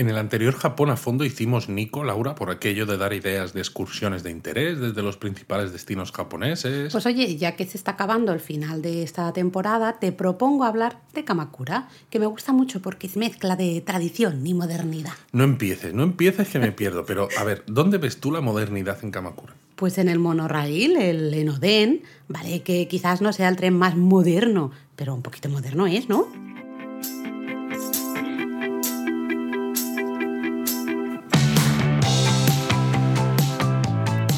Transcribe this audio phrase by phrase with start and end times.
[0.00, 3.60] En el anterior Japón a fondo hicimos Nico, Laura, por aquello de dar ideas de
[3.60, 6.90] excursiones de interés desde los principales destinos japoneses.
[6.90, 11.02] Pues oye, ya que se está acabando el final de esta temporada, te propongo hablar
[11.12, 15.12] de Kamakura, que me gusta mucho porque es mezcla de tradición y modernidad.
[15.32, 18.96] No empieces, no empieces que me pierdo, pero a ver, ¿dónde ves tú la modernidad
[19.02, 19.52] en Kamakura?
[19.76, 24.70] Pues en el monorail, el Enoden, vale que quizás no sea el tren más moderno,
[24.96, 26.26] pero un poquito moderno es, ¿no?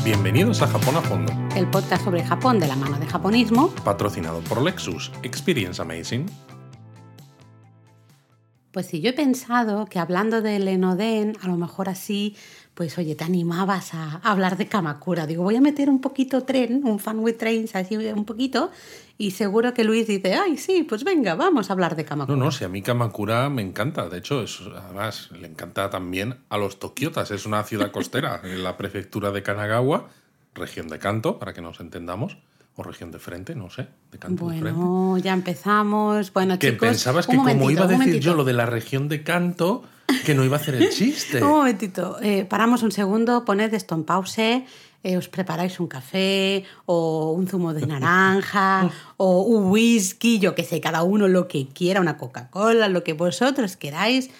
[0.04, 3.68] Bienvenidos a Japón a Fondo, El podcast sobre Japón de la mano de japonismo.
[3.84, 5.12] patrocinado por Lexus.
[5.22, 6.26] Experience Amazing.
[8.72, 12.36] Pues sí, yo he pensado que hablando del Enoden, a lo mejor así,
[12.74, 15.26] pues oye, te animabas a hablar de Kamakura.
[15.26, 18.70] Digo, voy a meter un poquito tren, un fan with trains, así un poquito,
[19.22, 22.36] y seguro que Luis dice, ay, sí, pues venga, vamos a hablar de Kamakura.
[22.36, 24.08] No, no, si a mí Kamakura me encanta.
[24.08, 27.30] De hecho, es, además le encanta también a los tokiotas.
[27.30, 30.08] Es una ciudad costera en la prefectura de Kanagawa,
[30.56, 32.36] región de Kanto, para que nos entendamos.
[32.74, 34.80] O región de frente, no sé, de Kanto de frente.
[34.80, 36.32] Bueno, ya empezamos.
[36.32, 38.24] Bueno, Que chicos, pensabas que como iba a decir momentito.
[38.24, 39.84] yo lo de la región de Kanto,
[40.26, 41.44] que no iba a hacer el chiste.
[41.44, 44.64] Un momentito, eh, paramos un segundo, poned esto en pause,
[45.02, 50.64] eh, os preparáis un café o un zumo de naranja o un whisky, yo que
[50.64, 54.30] sé, cada uno lo que quiera, una Coca-Cola, lo que vosotros queráis.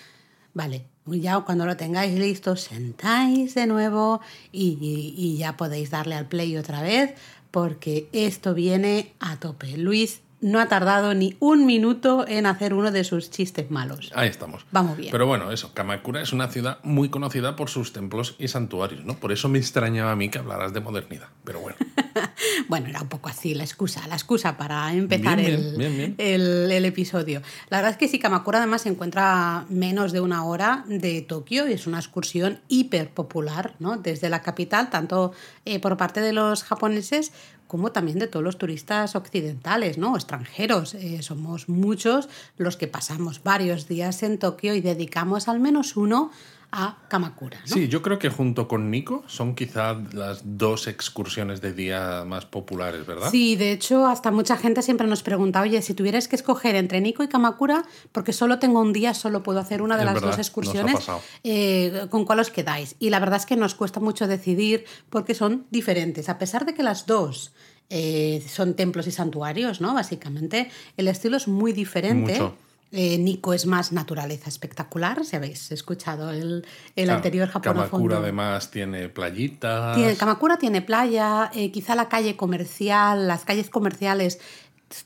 [0.55, 4.21] Vale, ya cuando lo tengáis listo, sentáis de nuevo
[4.53, 7.15] y, y- y ya podéis darle al play otra vez
[7.51, 9.77] porque esto viene a tope.
[9.77, 14.12] Luis no ha tardado ni un minuto en hacer uno de sus chistes malos.
[14.15, 14.67] Ahí estamos.
[14.71, 15.11] Vamos bien.
[15.11, 19.17] Pero bueno, eso, Kamakura es una ciudad muy conocida por sus templos y santuarios, ¿no?
[19.17, 21.29] Por eso me extrañaba a mí que hablaras de modernidad.
[21.45, 21.77] Pero bueno,
[22.69, 25.97] Bueno, era un poco así la excusa, la excusa para empezar Bien, el, bien, bien,
[25.97, 26.15] bien.
[26.19, 27.43] El, el episodio.
[27.69, 31.23] La verdad es que sí, Kamakura además se encuentra a menos de una hora de
[31.23, 33.97] Tokio y es una excursión hiper popular, ¿no?
[33.97, 35.33] Desde la capital, tanto
[35.65, 37.33] eh, por parte de los japoneses
[37.73, 40.14] como también de todos los turistas occidentales, ¿no?
[40.14, 40.92] Extranjeros.
[40.92, 46.30] Eh, somos muchos los que pasamos varios días en Tokio y dedicamos al menos uno
[46.73, 47.67] a Kamakura, ¿no?
[47.67, 52.47] sí, yo creo que junto con Nico son quizá las dos excursiones de día más
[52.47, 53.31] populares, ¿verdad?
[53.31, 57.03] Sí, de hecho, hasta mucha gente siempre nos pregunta, oye, si tuvieras que escoger entre
[57.03, 60.15] Nico y Kamakura, porque solo tengo un día, solo puedo hacer una de Es las
[60.15, 61.07] verdad, dos excursiones,
[61.45, 62.97] eh, ¿con cuál os quedáis?
[62.99, 66.31] Y la verdad es que nos cuesta mucho decidir porque son diferentes.
[66.31, 67.53] A pesar de que las dos
[67.91, 69.93] eh, son templos y santuarios, ¿no?
[69.93, 72.33] Básicamente, el estilo es muy diferente.
[72.33, 72.57] Mucho.
[72.95, 77.73] Eh, Nico es más naturaleza espectacular, si habéis escuchado el, el Claro, anterior Japón a
[77.75, 78.17] Kamakura fondo.
[78.19, 79.97] además tiene playitas.
[79.97, 84.41] Tiene, Kamakura tiene playa, eh, quizá la calle comercial, las calles comerciales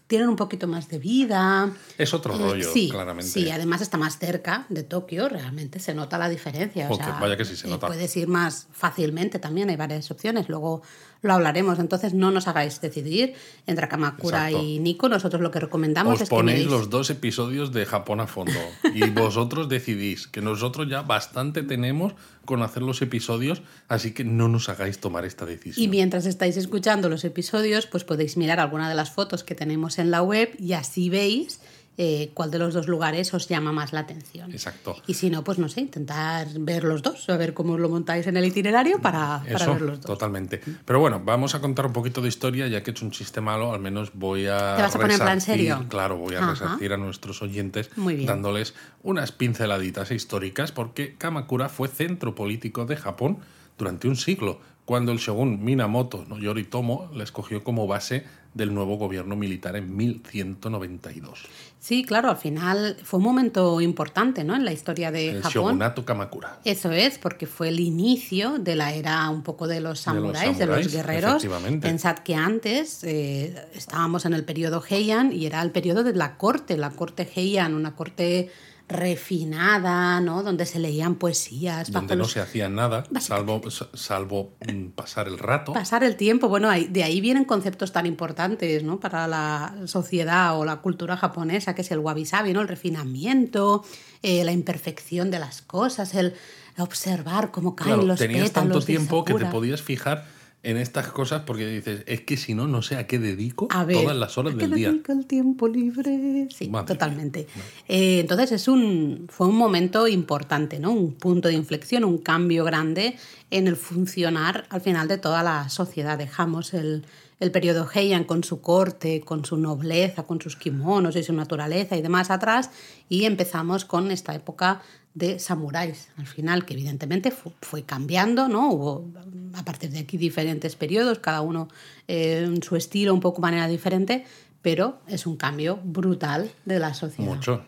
[0.08, 1.70] tienen un poquito más de vida.
[1.97, 3.30] Es otro Eh, rollo, sí, claramente.
[3.30, 6.86] Sí, además está más cerca de Tokio, realmente se nota la diferencia.
[6.86, 7.86] o Joder, sea, vaya que sí se eh, nota.
[7.86, 10.82] Puedes ir más fácilmente también, hay varias opciones, luego
[11.22, 11.78] lo hablaremos.
[11.78, 13.34] Entonces no nos hagáis decidir
[13.66, 14.66] entre Kamakura Exacto.
[14.66, 17.84] y Nico, nosotros lo que recomendamos Os es que ponéis miréis- los dos episodios de
[17.87, 18.53] Japón a fondo
[18.94, 24.47] y vosotros decidís que nosotros ya bastante tenemos con hacer los episodios, así que no
[24.47, 25.82] nos hagáis tomar esta decisión.
[25.82, 29.98] Y mientras estáis escuchando los episodios, pues podéis mirar alguna de las fotos que tenemos
[29.98, 31.60] en la web y así veis
[31.98, 34.52] eh, cuál de los dos lugares os llama más la atención.
[34.52, 34.96] Exacto.
[35.06, 38.26] Y si no, pues no sé, intentar ver los dos, a ver cómo lo montáis
[38.26, 40.00] en el itinerario para, ver los dos.
[40.00, 40.60] totalmente.
[40.84, 43.40] Pero bueno, vamos a contar un poquito de historia, ya que he hecho un chiste
[43.40, 45.86] malo, al menos voy a ¿Te vas a poner en plan serio?
[45.88, 46.50] Claro, voy a Ajá.
[46.50, 47.90] resarcir a nuestros oyentes
[48.26, 53.38] dándoles unas pinceladitas históricas, porque Kamakura fue centro político de Japón
[53.78, 58.24] durante un siglo, cuando el shogun Minamoto no Yoritomo la escogió como base
[58.56, 61.40] del nuevo gobierno militar en 1192.
[61.78, 64.56] Sí, claro, al final fue un momento importante ¿no?
[64.56, 65.52] en la historia de El Japón.
[65.52, 66.58] shogunato Kamakura.
[66.64, 70.22] Eso es, porque fue el inicio de la era un poco de los De los
[70.22, 71.36] samuráis, de los, guerreros.
[71.36, 71.86] efectivamente.
[71.86, 76.36] Pensad que antes eh, estábamos en el periodo Heian y era el periodo de la
[76.36, 78.50] corte, la corte Heian, una corte
[78.88, 80.42] refinada, ¿no?
[80.42, 83.60] Donde se leían poesías, donde no los- se hacía nada, salvo,
[83.94, 85.72] salvo mm, pasar el rato.
[85.72, 86.48] pasar el tiempo.
[86.48, 89.00] Bueno, de ahí vienen conceptos tan importantes ¿no?
[89.00, 92.60] para la sociedad o la cultura japonesa, que es el wabi-sabi, ¿no?
[92.60, 93.84] el refinamiento,
[94.22, 96.34] eh, la imperfección de las cosas, el
[96.78, 100.27] observar cómo caen Claro, los tenías pétalos tanto de tiempo que te podías fijar
[100.66, 103.84] en estas cosas porque dices, es que si no, no sé a qué dedico A
[103.84, 104.91] ver, todas las horas ¿a qué del día.
[104.91, 106.48] dedica el tiempo libre?
[106.53, 107.47] Sí, Madre totalmente.
[107.86, 110.91] Eh, entonces es un, fue un momento importante, ¿no?
[110.91, 113.16] Un punto de inflexión, un cambio grande
[113.53, 116.18] en el funcionar al final de toda la sociedad.
[116.18, 117.04] Dejamos el,
[117.39, 121.97] el periodo Heian con su corte, con su nobleza, con sus kimonos y su naturaleza
[121.97, 122.71] y demás atrás
[123.09, 124.83] y empezamos con esta época
[125.16, 126.09] de samuráis.
[126.18, 128.71] Al final, que evidentemente fue cambiando, ¿no?
[128.71, 129.07] Hubo
[129.54, 131.68] a partir de aquí diferentes periodos, cada uno
[132.07, 134.27] eh, en su estilo, un poco manera diferente,
[134.60, 137.30] pero es un cambio brutal de la sociedad.
[137.30, 137.65] Mucho.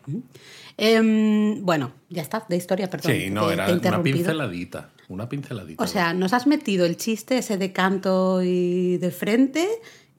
[0.77, 3.13] Em, bueno, ya está, de historia, perdón.
[3.13, 4.91] Sí, no, era una pinceladita.
[5.09, 5.83] Una pinceladita.
[5.83, 9.67] O sea, nos has metido el chiste ese de canto y de frente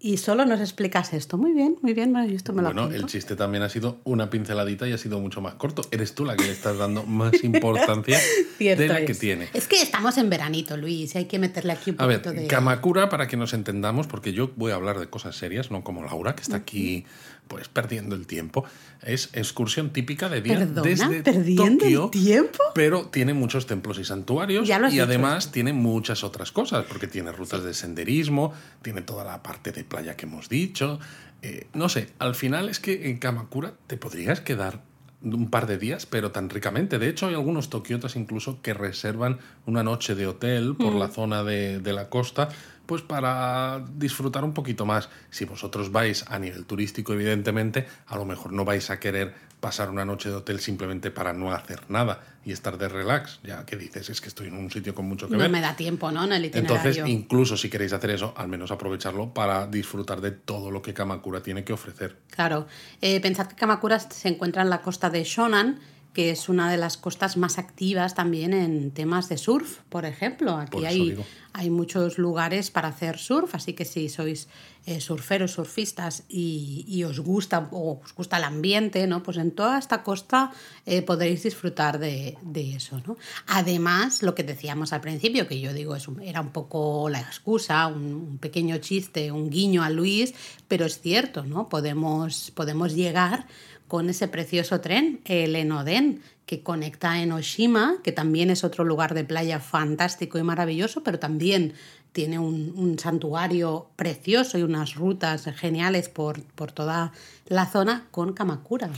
[0.01, 1.37] y solo nos explicas esto.
[1.37, 4.29] Muy bien, muy bien, bueno, esto me lo Bueno, el chiste también ha sido una
[4.29, 5.81] pinceladita y ha sido mucho más corto.
[5.91, 8.17] Eres tú la que le estás dando más importancia
[8.59, 9.49] de la que tiene.
[9.53, 12.47] Es que estamos en veranito, Luis, hay que meterle aquí un poquito a ver, de...
[12.47, 16.03] Kamakura, para que nos entendamos, porque yo voy a hablar de cosas serias, no como
[16.03, 17.05] Laura, que está aquí
[17.49, 18.63] pues perdiendo el tiempo.
[19.01, 22.59] Es excursión típica de día desde ¿Perdiendo Tokio, el tiempo?
[22.73, 25.03] pero tiene muchos templos y santuarios Ya lo has y dicho.
[25.05, 29.83] además tiene muchas otras cosas, porque tiene rutas de senderismo, tiene toda la parte de
[29.83, 30.99] playa que hemos dicho.
[31.41, 34.81] Eh, no sé, al final es que en Kamakura te podrías quedar
[35.21, 36.97] un par de días, pero tan ricamente.
[36.99, 40.99] De hecho, hay algunos tokiotas incluso que reservan una noche de hotel por Mm.
[40.99, 42.47] la zona de, de la costa,
[42.89, 45.09] pues para disfrutar un poquito más.
[45.29, 49.91] Si vosotros vais a nivel turístico, evidentemente, a lo mejor no vais a querer pasar
[49.91, 53.41] una noche de hotel simplemente para no hacer nada y estar de relax.
[53.43, 55.51] Ya que dices, es que estoy en un sitio con mucho que No ver.
[55.51, 56.23] me da tiempo, ¿no?
[56.23, 56.45] En el.
[56.45, 60.95] Entonces, incluso si queréis hacer eso, al menos aprovecharlo para disfrutar de todo lo que
[60.95, 62.17] Kamakura tiene que ofrecer.
[62.31, 62.65] Claro.
[63.01, 65.79] Eh, pensad que Kamakura se encuentra en la costa de Shonan,
[66.13, 70.55] que es una de las costas más activas también en temas de surf, por ejemplo.
[70.57, 71.23] Aquí Por hay, digo.
[71.53, 74.47] hay muchos lugares para hacer surf, así que si sois
[74.85, 79.21] eh, surferos, surfistas y, y os gusta o os gusta el ambiente, ¿no?
[79.21, 80.51] Pues en toda esta costa
[80.85, 83.15] eh, podréis disfrutar de, de eso, ¿no?
[83.47, 87.19] Además, lo que decíamos al principio, que yo digo, es un- era un poco la
[87.19, 90.33] excusa, un, un pequeño chiste, un guiño a Luis,
[90.67, 91.67] pero es cierto, ¿no?
[91.69, 93.45] Podemos, podemos llegar
[93.89, 99.13] con ese precioso tren, el Enoden, que conecta en Oshima, que también es otro lugar
[99.13, 101.73] de playa fantástico y maravilloso, pero también
[102.13, 107.11] tiene un, un santuario precioso y unas rutas geniales por, por toda
[107.47, 108.87] la zona con Kamakura.
[108.87, 108.93] ¿no?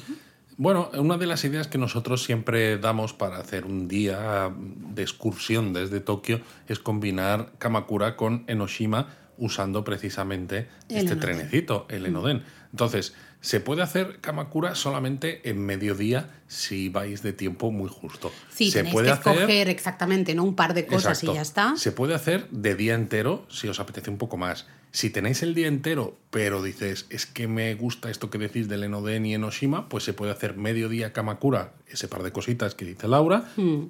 [0.57, 5.73] Bueno, una de las ideas que nosotros siempre damos para hacer un día de excursión
[5.73, 9.07] desde Tokio es combinar Kamakura con Enoshima
[9.38, 11.19] usando precisamente El este Enoden.
[11.19, 12.43] trenecito, el Enoden.
[12.71, 18.31] Entonces, se puede hacer Kamakura solamente en mediodía si vais de tiempo muy justo.
[18.53, 20.43] Sí, se tenéis puede que hacer escoger exactamente ¿no?
[20.43, 21.31] un par de cosas Exacto.
[21.31, 21.75] y ya está.
[21.75, 24.67] Se puede hacer de día entero si os apetece un poco más.
[24.91, 28.83] Si tenéis el día entero, pero dices, es que me gusta esto que decís del
[28.83, 33.07] Enoden y Enoshima, pues se puede hacer mediodía Kamakura, ese par de cositas que dice
[33.07, 33.85] Laura, Hmm.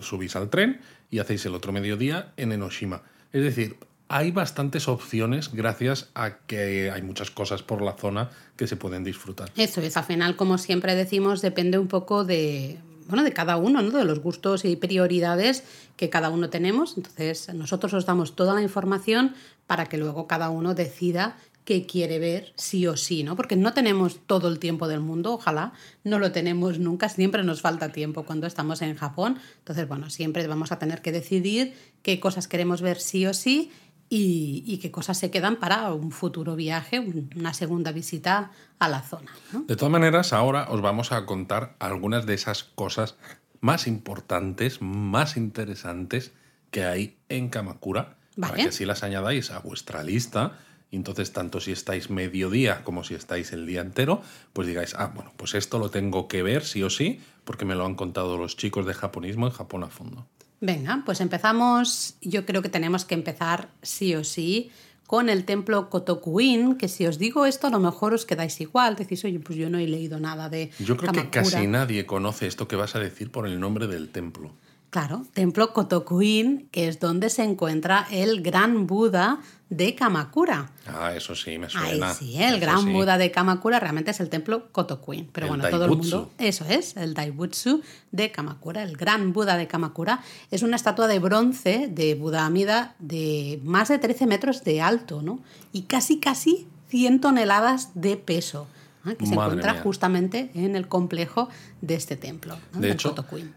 [0.00, 3.02] subís al tren y hacéis el otro mediodía en Enoshima.
[3.32, 3.76] Es decir,
[4.08, 9.04] hay bastantes opciones gracias a que hay muchas cosas por la zona que se pueden
[9.04, 9.50] disfrutar.
[9.56, 13.82] Eso es, al final, como siempre decimos, depende un poco de, bueno, de cada uno,
[13.82, 13.90] ¿no?
[13.90, 15.64] de los gustos y prioridades
[15.96, 16.96] que cada uno tenemos.
[16.96, 19.34] Entonces, nosotros os damos toda la información
[19.66, 23.34] para que luego cada uno decida qué quiere ver sí o sí, ¿no?
[23.34, 25.72] Porque no tenemos todo el tiempo del mundo, ojalá,
[26.04, 29.40] no lo tenemos nunca, siempre nos falta tiempo cuando estamos en Japón.
[29.58, 33.72] Entonces, bueno, siempre vamos a tener que decidir qué cosas queremos ver sí o sí
[34.08, 38.88] y, y qué cosas se quedan para un futuro viaje, un- una segunda visita a
[38.88, 39.32] la zona.
[39.52, 39.62] ¿no?
[39.62, 43.16] De todas maneras, ahora os vamos a contar algunas de esas cosas
[43.60, 46.32] más importantes, más interesantes
[46.70, 48.62] que hay en Kamakura, para Vale.
[48.64, 50.58] que así las añadáis a vuestra lista.
[50.90, 54.22] Y entonces, tanto si estáis mediodía como si estáis el día entero,
[54.52, 57.74] pues digáis, ah, bueno, pues esto lo tengo que ver sí o sí, porque me
[57.74, 60.28] lo han contado los chicos de japonismo en Japón a fondo.
[60.60, 62.16] Venga, pues empezamos.
[62.20, 64.70] Yo creo que tenemos que empezar sí o sí
[65.06, 68.96] con el templo Kotokuin, que si os digo esto a lo mejor os quedáis igual,
[68.96, 71.42] decís, oye, pues yo no he leído nada de Yo creo que Kamakura".
[71.42, 74.52] casi nadie conoce esto que vas a decir por el nombre del templo.
[74.96, 80.70] Claro, templo Kotokuin, que es donde se encuentra el gran Buda de Kamakura.
[80.86, 82.14] Ah, eso sí, me Ahí suena.
[82.14, 82.48] sí, ¿eh?
[82.48, 82.92] el Eso gran sí.
[82.94, 85.28] Buda de Kamakura realmente es el templo Kotokuin.
[85.34, 86.30] Pero El bueno, todo el mundo.
[86.38, 90.22] Eso es, el Daibutsu de Kamakura, el gran Buda de Kamakura.
[90.50, 95.20] Es una estatua de bronce de Buda Amida de más de 13 metros de alto,
[95.20, 95.40] ¿no?
[95.74, 98.66] Y casi, casi 100 toneladas de peso.
[99.08, 99.16] ¿Eh?
[99.16, 99.82] Que se encuentra mía.
[99.82, 101.48] justamente en el complejo
[101.80, 102.80] de este templo, ¿no?
[102.80, 103.14] De hecho,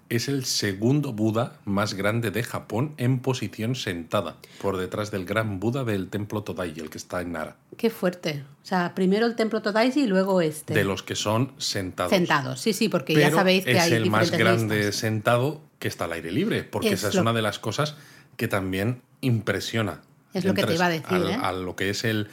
[0.09, 5.59] es el segundo Buda más grande de Japón en posición sentada, por detrás del gran
[5.59, 8.43] Buda del templo Todai, el que está en Nara, Qué fuerte.
[8.63, 10.73] O sea, primero el templo Todaishi y luego este.
[10.73, 12.11] de los que son sentados.
[12.11, 14.95] Sentados, sí, sí, porque Pero ya sabéis que es hay el más grande listas.
[14.97, 17.95] sentado que está al aire libre, porque Es esa es lo- una de las cosas
[18.37, 20.01] que también impresiona.
[20.33, 21.37] Es lo que te iba a decir, al- ¿eh?
[21.41, 22.27] a lo que es el,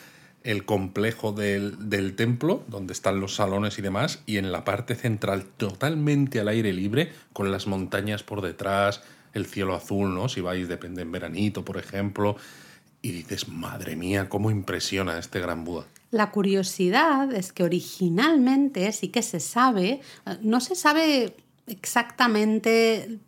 [0.46, 4.94] el complejo del, del templo, donde están los salones y demás, y en la parte
[4.94, 9.02] central, totalmente al aire libre, con las montañas por detrás,
[9.34, 10.28] el cielo azul, ¿no?
[10.28, 12.36] Si vais, depende en veranito, por ejemplo,
[13.02, 15.86] y dices, madre mía, cómo impresiona este gran Buda.
[16.12, 20.00] La curiosidad es que originalmente sí que se sabe,
[20.42, 21.34] no se sabe
[21.66, 23.18] exactamente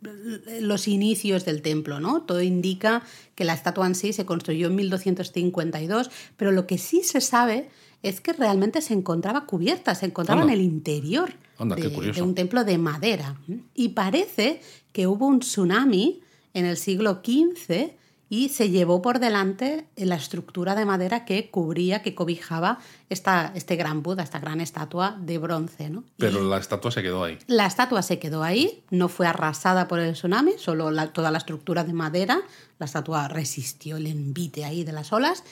[0.61, 2.21] los inicios del templo, ¿no?
[2.21, 3.03] Todo indica
[3.35, 7.69] que la estatua en sí se construyó en 1252, pero lo que sí se sabe
[8.01, 12.77] es que realmente se encontraba cubierta, se encontraba en el interior de, un templo de
[12.77, 13.39] madera.
[13.75, 14.61] Y parece
[14.93, 16.21] que hubo un tsunami
[16.53, 17.91] en el siglo XV
[18.29, 23.75] y se llevó por delante la estructura de madera que cubría, que cobijaba esta, este
[23.75, 25.89] gran Buda, esta gran estatua de bronce.
[25.89, 26.03] ¿no?
[26.17, 27.39] Pero la estatua se quedó ahí.
[27.47, 31.83] La estatua se quedó ahí, no fue arrasada por el tsunami, solo toda la estructura
[31.83, 32.41] de madera,
[32.77, 35.43] la estatua resistió el envite ahí de las olas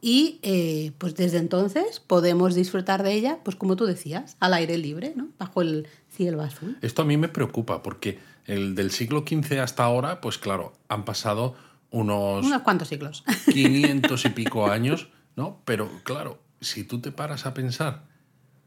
[0.00, 4.76] y eh, pues desde entonces podemos disfrutar de ella, pues como tú decías, al aire
[4.76, 5.28] libre, ¿no?
[5.38, 6.76] bajo el cielo azul.
[6.82, 11.04] Esto a mí me preocupa porque el del siglo XV hasta ahora, pues claro, han
[11.04, 11.54] pasado
[11.96, 12.44] unos...
[12.44, 13.24] Unos cuantos siglos.
[13.52, 15.62] 500 y pico años, ¿no?
[15.64, 18.04] Pero claro, si tú te paras a pensar,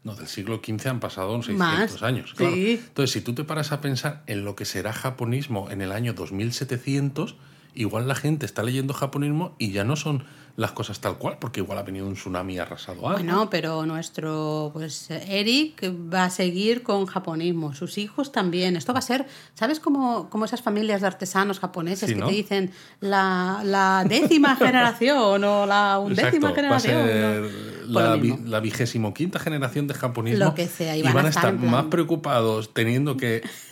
[0.04, 2.56] no, del siglo XV han pasado 600 años, claro.
[2.56, 6.14] Entonces, si tú te paras a pensar en lo que será japonismo en el año
[6.14, 7.36] 2700,
[7.76, 10.24] igual la gente está leyendo japonismo y ya no son
[10.56, 13.14] las cosas tal cual, porque igual ha venido un tsunami y arrasado algo.
[13.14, 18.76] Bueno, pero nuestro, pues Eric va a seguir con japonismo, sus hijos también.
[18.76, 22.72] Esto va a ser, ¿sabes cómo, cómo esas familias de artesanos japoneses que te dicen
[23.00, 26.96] la, décima generación o la undécima generación?
[26.96, 30.46] Va a ser la, vigésimo quinta generación de japonismo.
[30.46, 33.42] Lo que sea, y van, a estar, más preocupados teniendo que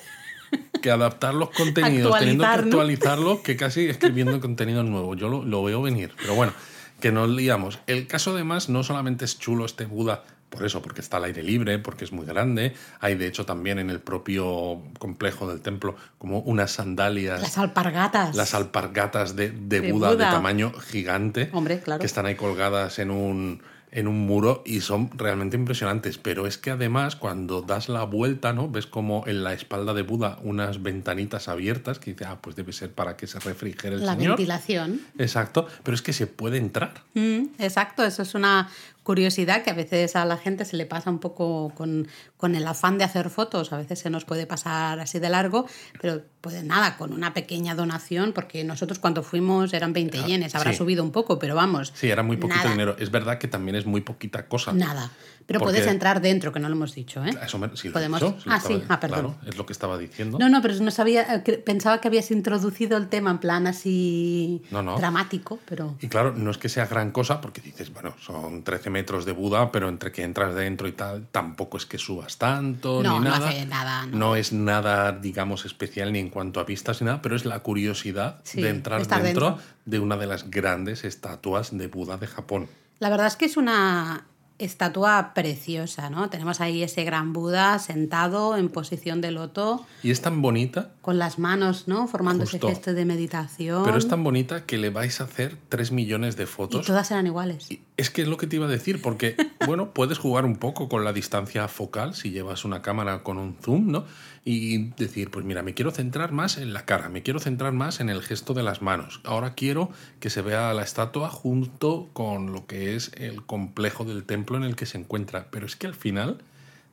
[0.80, 5.16] que adaptar los contenidos, teniendo que actualizarlos, que casi escribiendo contenido nuevo.
[5.16, 6.14] Yo lo, lo, veo venir.
[6.18, 6.54] Pero bueno,
[7.00, 7.80] que nos liamos.
[7.88, 11.44] El caso además no solamente es chulo este Buda, por eso, porque está al aire
[11.44, 12.74] libre, porque es muy grande.
[13.02, 17.42] Hay de hecho también en el propio complejo del templo como unas sandalias.
[17.42, 18.36] Las alpargatas.
[18.36, 21.50] Las alpargatas de, de, Buda, de tamaño gigante.
[21.52, 22.00] Hombre, claro.
[22.00, 23.62] Que están ahí colgadas en un
[23.98, 26.20] en un muro y son realmente impresionantes.
[26.20, 28.70] Pero es que además cuando das la vuelta, ¿no?
[28.70, 32.74] Ves como en la espalda de Buda unas ventanitas abiertas que dice, ah, pues debe
[32.74, 34.38] ser para que se refrigere el la señor.
[34.38, 35.02] Ventilación.
[35.18, 36.94] Exacto, pero es que se puede entrar.
[37.16, 38.70] Mm, exacto, eso es una
[39.08, 42.68] curiosidad que a veces a la gente se le pasa un poco con, con, el
[42.68, 45.66] afán de hacer fotos, a veces se nos puede pasar así de largo,
[46.02, 50.56] pero pues nada, con una pequeña donación, porque nosotros cuando fuimos eran 20 ah, yenes,
[50.56, 51.94] habrá subido un poco, pero vamos.
[51.96, 52.98] Sí, era muy poquito dinero.
[53.00, 54.74] Es verdad que también es muy poquita cosa.
[54.74, 55.10] Nada.
[55.48, 57.30] Pero puedes entrar dentro, que no lo hemos dicho, ¿eh?
[57.42, 58.22] Eso sí, Podemos...
[58.48, 59.20] ah, sí, ah, perdón.
[59.20, 60.38] Claro, es lo que estaba diciendo.
[60.38, 64.62] No, no, pero no sabía, eh, pensaba que habías introducido el tema en plan así
[64.70, 65.96] dramático, pero...
[66.02, 69.32] Y claro, no es que sea gran cosa, porque dices, bueno, son 13 metros de
[69.32, 73.26] Buda, pero entre que entras dentro y tal, tampoco es que subas tanto, no, ni
[73.26, 73.48] no nada.
[73.48, 74.18] Hace nada no.
[74.18, 74.36] no.
[74.36, 78.44] es nada, digamos, especial ni en cuanto a vistas ni nada, pero es la curiosidad
[78.54, 82.68] de entrar dentro de una de las grandes estatuas de Buda de Japón.
[83.00, 84.26] La verdad es que es una
[84.60, 86.30] estatua preciosa, ¿no?
[86.30, 89.86] Tenemos ahí ese gran Buda sentado en posición de loto.
[90.04, 90.92] Y es tan bonita.
[91.02, 92.08] Con las manos, ¿no?
[92.08, 93.84] Formando ese gesto de meditación.
[93.84, 96.84] Pero es tan bonita que le vais a hacer tres millones de fotos.
[96.84, 97.68] Y todas eran iguales.
[97.98, 99.36] es que es lo que te iba a decir, porque,
[99.66, 103.56] bueno, puedes jugar un poco con la distancia focal si llevas una cámara con un
[103.62, 104.06] zoom, ¿no?
[104.50, 108.00] Y decir, pues mira, me quiero centrar más en la cara, me quiero centrar más
[108.00, 109.20] en el gesto de las manos.
[109.26, 109.90] Ahora quiero
[110.22, 114.64] que se vea la estatua junto con lo que es el complejo del templo en
[114.64, 115.48] el que se encuentra.
[115.52, 116.38] Pero es que al final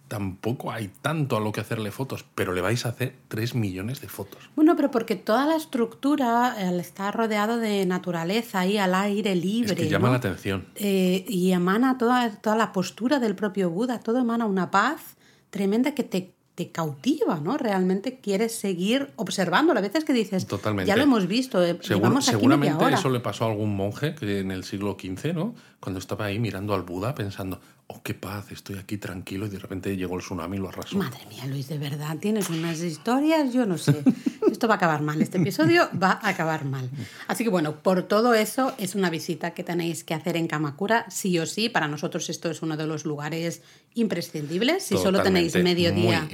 [0.09, 4.01] tampoco hay tanto a lo que hacerle fotos, pero le vais a hacer 3 millones
[4.01, 4.51] de fotos.
[4.57, 9.75] Bueno, pero porque toda la estructura está rodeado de naturaleza y al aire libre.
[9.75, 10.67] Es que llama la atención.
[10.75, 15.15] Eh, y emana toda, toda la postura del propio Buda, todo emana una paz
[15.51, 17.59] tremenda que te te cautiva, ¿no?
[17.59, 19.73] Realmente quieres seguir observando.
[19.73, 20.89] A veces que dices, Totalmente.
[20.89, 24.63] ya lo hemos visto, eh, seguramente eso le pasó a algún monje que en el
[24.65, 25.55] siglo XV, ¿no?
[25.81, 29.59] Cuando estaba ahí mirando al Buda pensando, oh, qué paz, estoy aquí tranquilo y de
[29.59, 30.97] repente llegó el tsunami y lo arrasó.
[30.97, 34.03] Madre mía, Luis, de verdad, tienes unas historias, yo no sé.
[34.51, 36.89] Esto va a acabar mal, este episodio va a acabar mal.
[37.27, 41.07] Así que bueno, por todo eso es una visita que tenéis que hacer en Kamakura,
[41.11, 41.69] sí o sí.
[41.69, 43.63] Para nosotros esto es uno de los lugares
[43.95, 44.85] imprescindibles.
[44.85, 46.29] Si solo tenéis medio día,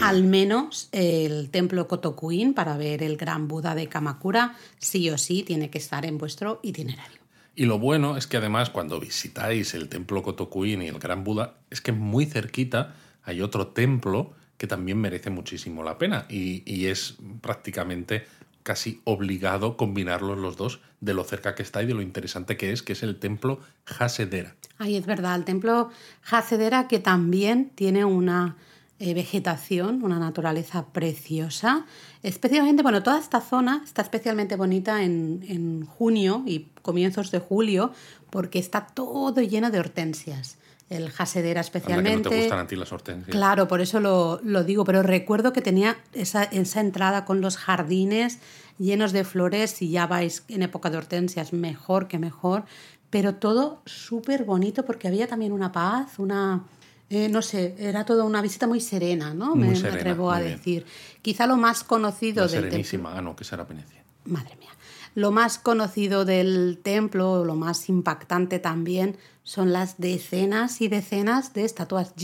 [0.00, 5.42] al menos el templo Kotokuin para ver el gran Buda de Kamakura, sí o sí
[5.42, 7.19] tiene que estar en vuestro itinerario.
[7.54, 11.54] Y lo bueno es que además cuando visitáis el templo Kotokuin y el Gran Buda,
[11.70, 17.16] es que muy cerquita hay otro templo que también merece muchísimo la pena y, es
[17.40, 18.26] prácticamente
[18.62, 22.72] casi obligado combinarlos los dos de lo cerca que está y de lo interesante que
[22.72, 23.60] es, que es el templo
[23.98, 24.54] Hasedera.
[24.76, 25.90] Ay, es verdad, el templo
[26.30, 28.56] Hasedera que también tiene una
[28.98, 31.86] eh, vegetación, una naturaleza preciosa.
[32.22, 37.92] Especialmente, bueno, toda esta zona está especialmente bonita en, en junio y comienzos de julio
[38.30, 40.58] porque está todo lleno de hortensias
[40.90, 42.10] el Hasedera especialmente.
[42.10, 43.30] Anda que no te gustan a ti las hortensias.
[43.30, 47.56] Claro, por eso lo, lo, digo, pero recuerdo que tenía esa, esa entrada con los
[47.56, 48.40] jardines
[48.78, 52.64] llenos de flores, si ya vais en época de hortensias, mejor que mejor,
[53.08, 56.64] pero todo súper bonito porque había también una paz, una...
[57.10, 59.56] Eh, no sé, era toda una visita muy serena, ¿no?
[59.56, 60.52] Muy me, serena, me atrevo a bien.
[60.56, 60.86] decir.
[61.22, 63.18] Quizá lo más conocido La del templo- serenísima.
[63.18, 64.02] Ah, no, que será Venecia.
[64.24, 64.68] Madre mía.
[65.16, 71.64] Lo más conocido del templo, lo más impactante también, son las decenas y decenas de
[71.64, 72.14] estatuas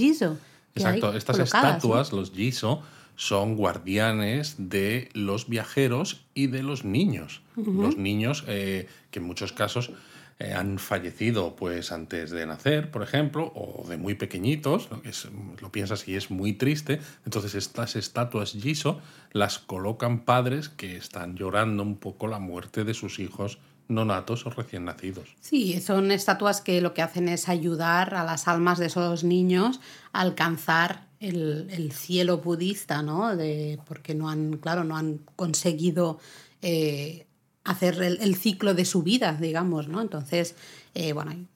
[0.76, 2.80] hay Exacto, estas estatuas, los Giso,
[3.16, 7.42] son guardianes de los viajeros y de los niños.
[7.56, 9.90] Los niños eh, que en muchos casos
[10.38, 15.08] eh, han fallecido pues antes de nacer, por ejemplo, o de muy pequeñitos, lo, que
[15.08, 15.28] es-
[15.62, 17.00] lo piensas y es muy triste.
[17.24, 19.00] Entonces estas estatuas Giso
[19.32, 23.58] las colocan padres que están llorando un poco la muerte de sus hijos
[23.88, 25.28] no natos o recién nacidos.
[25.40, 29.80] Sí, son estatuas que lo que hacen es ayudar a las almas de esos niños
[30.12, 33.36] a alcanzar el, el cielo budista, ¿no?
[33.36, 36.18] De, porque no han, claro, no han conseguido
[36.62, 37.26] eh,
[37.64, 40.00] hacer el, el ciclo de su vida, digamos, ¿no?
[40.00, 40.54] Entonces,
[40.94, 41.46] eh, bueno, hay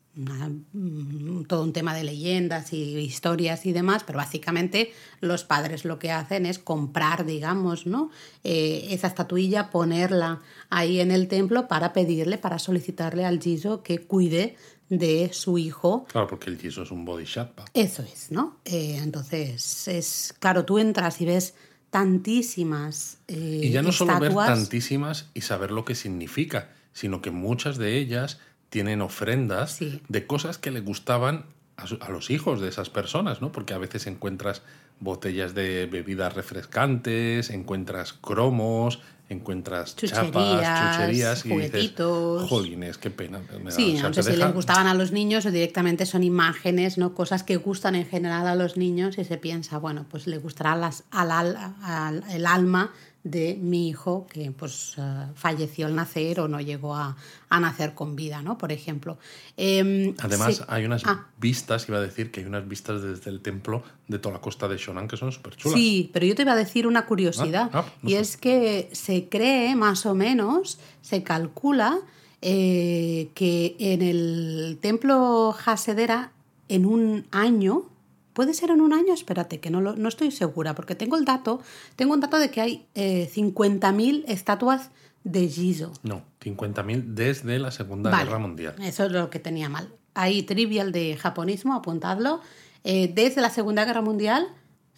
[0.73, 5.99] mm, todo un tema de leyendas y historias y demás, pero básicamente los padres lo
[5.99, 8.11] que hacen es comprar, digamos, ¿no?
[8.45, 13.99] Eh, esa estatuilla, ponerla ahí en el templo para pedirle, para solicitarle al Jizo que
[13.99, 14.57] cuide
[14.91, 16.05] de su hijo.
[16.11, 17.65] Claro, porque el Giso es un bodhisattva.
[17.73, 18.59] Eso es, ¿no?
[18.67, 21.55] Eh, entonces, es claro, tú entras y ves
[21.91, 27.31] tantísimas eh, Y ya no solo ver tantísimas y saber lo que significa, sino que
[27.31, 30.03] muchas de ellas tienen ofrendas Sí.
[30.09, 33.53] de cosas que le gustaban a, su- a los hijos de esas personas, ¿no?
[33.53, 34.63] Porque a veces encuentras
[35.01, 42.49] botellas de bebidas refrescantes, encuentras cromos, encuentras chapas, Chucherías, chucherías y dices, juguetitos.
[42.49, 43.41] jolines, qué pena.
[43.59, 43.71] me da".
[43.71, 46.23] Sí, O sea, no sé si deja- les gustaban a los niños o directamente son
[46.25, 47.15] imágenes, ¿no?
[47.15, 50.75] Cosas que gustan en general a los niños y se piensa, bueno, pues le gustará
[50.77, 56.41] las, al, al- al- el alma de mi hijo que pues eh, falleció al nacer
[56.41, 57.17] o no llegó a,
[57.51, 58.57] a nacer con vida, ¿no?
[58.57, 59.19] Por ejemplo.
[59.59, 61.27] Em, Además, sí- hay unas Ah.
[61.39, 64.69] vistas, iba a decir que hay unas vistas desde el templo de toda la costa
[64.69, 65.79] de Shonan que son súper chulas.
[65.79, 67.69] Sí, pero yo te iba a decir una curiosidad.
[67.75, 68.21] Ah, ah, no y sé.
[68.21, 71.99] es que se cree, más o menos, se calcula
[72.41, 76.33] eh, que en el templo Hasedera,
[76.71, 77.85] en un año,
[78.33, 81.25] puede ser en un año, espérate, que no, lo- no estoy segura, porque tengo el
[81.25, 81.61] dato,
[81.97, 84.91] tengo un dato de que hay eh, 50.000 estatuas
[85.25, 85.93] de Gizo.
[86.03, 88.75] No, 50.000 desde la Segunda Vale, Guerra Mundial.
[88.83, 89.89] Eso es lo que tenía mal.
[90.15, 92.41] Ahí, trivial de japonismo, apuntadlo.
[92.85, 94.47] Eh, desde la Segunda Guerra Mundial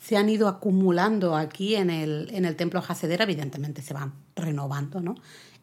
[0.01, 5.01] se han ido acumulando aquí en el, en el templo Hasedera, evidentemente se van renovando,
[5.01, 5.14] ¿no?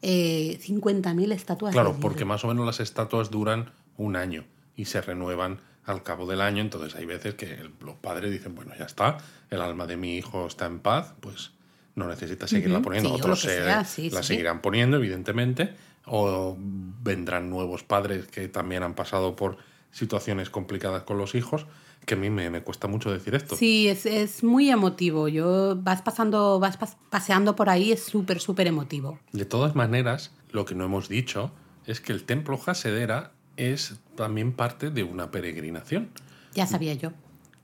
[0.02, 1.72] Eh, 50.000 estatuas.
[1.72, 4.44] Claro, de porque más o menos las estatuas duran un año
[4.76, 6.60] y se renuevan al cabo del año.
[6.62, 9.18] Entonces hay veces que el- los padres dicen, bueno, ya está,
[9.50, 11.52] el alma de mi hijo está en paz, pues
[11.96, 13.08] no necesita seguirla poniendo.
[13.10, 14.28] sí, Otros se- sí, la sí.
[14.34, 15.74] seguirán poniendo, evidentemente,
[16.06, 19.58] o vendrán nuevos padres que también han pasado por
[19.90, 21.66] situaciones complicadas con los hijos,
[22.06, 23.56] que a mí me, me cuesta mucho decir esto.
[23.56, 25.28] Sí, es, es muy emotivo.
[25.28, 29.18] Yo vas pasando, vas pas- paseando por ahí, es súper, súper emotivo.
[29.32, 31.52] De todas maneras, lo que no hemos dicho
[31.86, 36.08] es que el templo Hasedera es también parte de una peregrinación.
[36.54, 37.12] Ya sabía yo.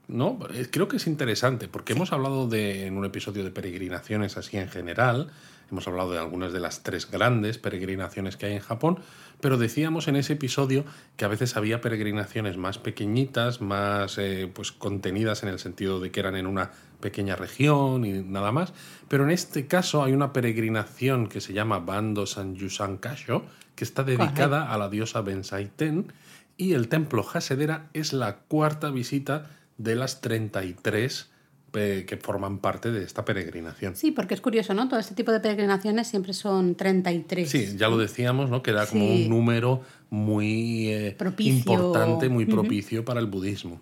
[0.08, 4.36] No, Eh, creo que es interesante porque hemos hablado de, en un episodio de peregrinaciones
[4.36, 5.32] así en general,
[5.68, 9.00] hemos hablado de algunas de las tres grandes peregrinaciones que hay en Japón,
[9.40, 10.84] pero decíamos en ese episodio
[11.16, 16.12] que a veces había peregrinaciones más pequeñitas, más eh, pues contenidas en el sentido de
[16.12, 18.72] que eran en una pequeña región y nada más,
[19.08, 23.42] pero en este caso hay una peregrinación que se llama Bando Sanjusan Kasho,
[23.76, 26.12] que está dedicada a la diosa Bensaiten
[26.56, 31.30] y el templo Hasedera es la cuarta visita de las 33
[31.78, 33.96] eh, que forman parte de esta peregrinación.
[33.96, 34.88] Sí, porque es curioso, ¿no?
[34.88, 37.50] Todo este tipo de peregrinaciones siempre son 33.
[37.50, 38.62] Sí, ya lo decíamos, ¿no?
[38.62, 39.24] Que era como Sí.
[39.24, 43.78] un número muy eh, importante, muy propicio para el budismo.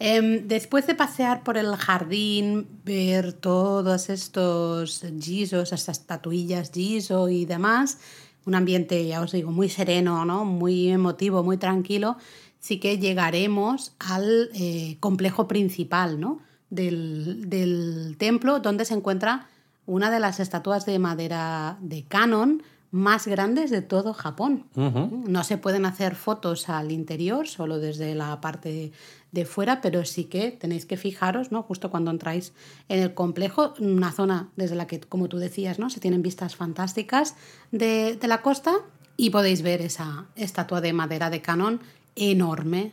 [0.00, 7.44] Em, después de pasear por el jardín, ver todos estos gisos, estas estatuillas giso y
[7.44, 7.98] demás,
[8.46, 10.44] un ambiente, ya os digo, muy sereno, ¿no?
[10.44, 12.16] muy emotivo, muy tranquilo,
[12.58, 16.40] sí que llegaremos al eh, complejo principal ¿no?
[16.70, 19.48] del, del templo, donde se encuentra
[19.86, 24.66] una de las estatuas de madera de canon más grandes de todo Japón.
[24.76, 28.92] No se pueden hacer fotos al interior, solo desde la parte
[29.32, 31.62] de fuera, pero sí que tenéis que fijaros, ¿no?
[31.62, 32.52] Justo cuando entráis
[32.88, 35.88] en el complejo, una zona desde la que, como tú decías, ¿no?
[35.88, 37.34] Se tienen vistas fantásticas
[37.70, 38.74] de, de la costa
[39.16, 41.80] y podéis ver esa estatua de madera de canon
[42.14, 42.92] enorme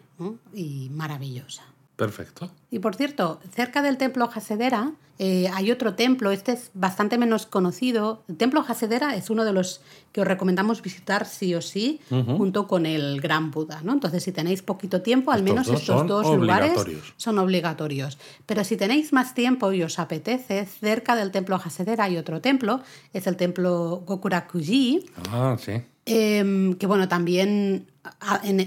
[0.53, 1.68] y maravillosa.
[1.99, 2.49] Perfecto.
[2.71, 7.45] Y por cierto, cerca del templo Hasedera eh, hay otro templo, este es bastante menos
[7.45, 8.23] conocido.
[8.29, 9.81] El templo Hasedera es uno de los
[10.13, 13.81] que os recomendamos visitar sí o sí, junto con el Gran Buda.
[13.83, 13.91] ¿no?
[13.91, 16.71] Entonces, si tenéis poquito tiempo, al menos estos dos lugares
[17.17, 18.17] son obligatorios.
[18.45, 22.79] Pero si tenéis más tiempo y os apetece, cerca del templo Hasedera hay otro templo,
[23.11, 25.05] es el templo Gokurakuji.
[25.31, 25.81] Ah, sí.
[26.11, 27.85] Em, que bueno, también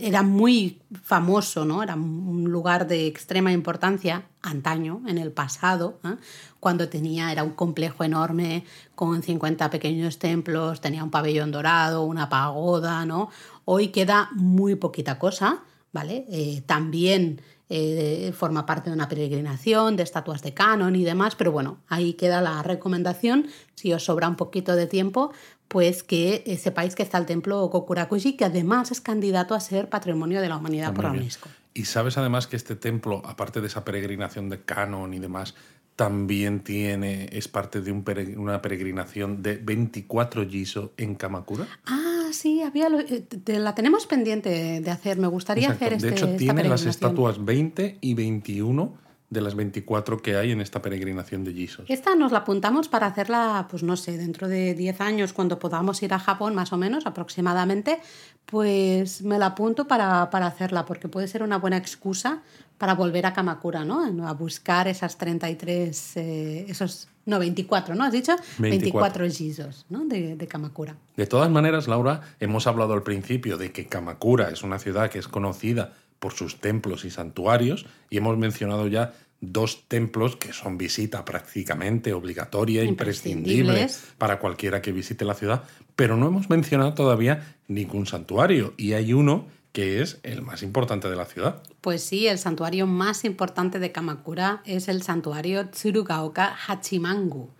[0.00, 1.82] era muy famoso, ¿no?
[1.82, 6.14] Era un lugar de extrema importancia antaño, en el pasado, ¿eh?
[6.60, 12.28] cuando tenía, era un complejo enorme con 50 pequeños templos, tenía un pabellón dorado, una
[12.28, 13.28] pagoda, ¿no?
[13.64, 16.24] Hoy queda muy poquita cosa, ¿vale?
[16.28, 17.40] Eh, también
[17.74, 22.12] eh, forma parte de una peregrinación de estatuas de canon y demás, pero bueno, ahí
[22.12, 25.32] queda la recomendación, si os sobra un poquito de tiempo,
[25.72, 29.88] pues que eh, sepáis que está el templo Kokurakuji, que además es candidato a ser
[29.88, 31.48] Patrimonio de la Humanidad por la UNESCO.
[31.72, 35.54] Y sabes además que este templo, aparte de esa peregrinación de canon y demás,
[35.96, 38.04] también tiene, es parte de un
[38.36, 41.66] una peregrinación de 24 Jiso en Kamakura.
[41.86, 45.16] Ah, sí, había eh, la tenemos pendiente de hacer.
[45.16, 46.08] Me gustaría hacer este.
[46.08, 48.94] De hecho, tiene las estatuas 20 y 21
[49.32, 51.86] de las 24 que hay en esta peregrinación de Jesus.
[51.88, 56.02] Esta nos la apuntamos para hacerla, pues no sé, dentro de 10 años, cuando podamos
[56.02, 57.98] ir a Japón, más o menos, aproximadamente,
[58.44, 62.42] pues me la apunto para, hacerla, porque puede ser una buena excusa
[62.76, 64.28] para volver a Kamakura, ¿no?
[64.28, 68.04] A buscar esas 33, eh, esos, no, 24, ¿no?
[68.04, 68.36] ¿Has dicho?
[68.58, 70.04] 24, 24 ¿no?
[70.04, 70.94] De, de Kamakura.
[71.16, 75.20] De todas maneras, Laura, hemos hablado al principio de que Kamakura es una ciudad que
[75.20, 80.78] es conocida por sus templos y santuarios, y hemos mencionado ya dos templos que son
[80.78, 85.64] visita prácticamente obligatoria, imprescindible para cualquiera que visite la ciudad,
[85.96, 91.10] pero no hemos mencionado todavía ningún santuario, y hay uno que es el más importante
[91.10, 91.60] de la ciudad.
[91.80, 97.50] Pues sí, el santuario más importante de Kamakura es el santuario Tsurugaoka Hachimangu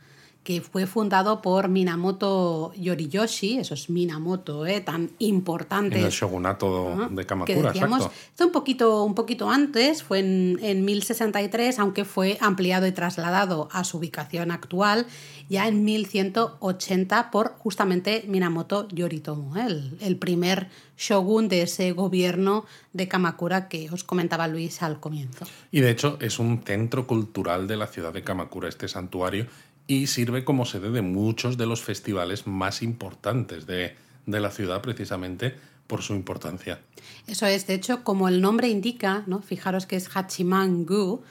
[0.42, 4.80] que fue fundado por Minamoto Yoriyoshi, esos Minamoto ¿eh?
[4.80, 6.00] tan importantes.
[6.00, 8.10] En el shogunato de Kamakura, exacto.
[8.30, 13.68] Esto un poquito, un poquito antes, fue en, en 1063, aunque fue ampliado y trasladado
[13.72, 15.06] a su ubicación actual
[15.48, 19.66] ya en 1180 por justamente Minamoto Yoritomo, ¿eh?
[19.66, 25.44] el, el primer shogun de ese gobierno de Kamakura que os comentaba Luis al comienzo.
[25.70, 29.46] Y de hecho es un centro cultural de la ciudad de Kamakura, este santuario,
[29.86, 35.54] y sirve como sede de muchos de los festivales más importantes de, la ciudad precisamente
[35.86, 36.80] por su importancia.
[37.26, 39.42] Eso es, de hecho, como el nombre indica, ¿no?
[39.42, 41.22] fijaros que es Hachiman-gu,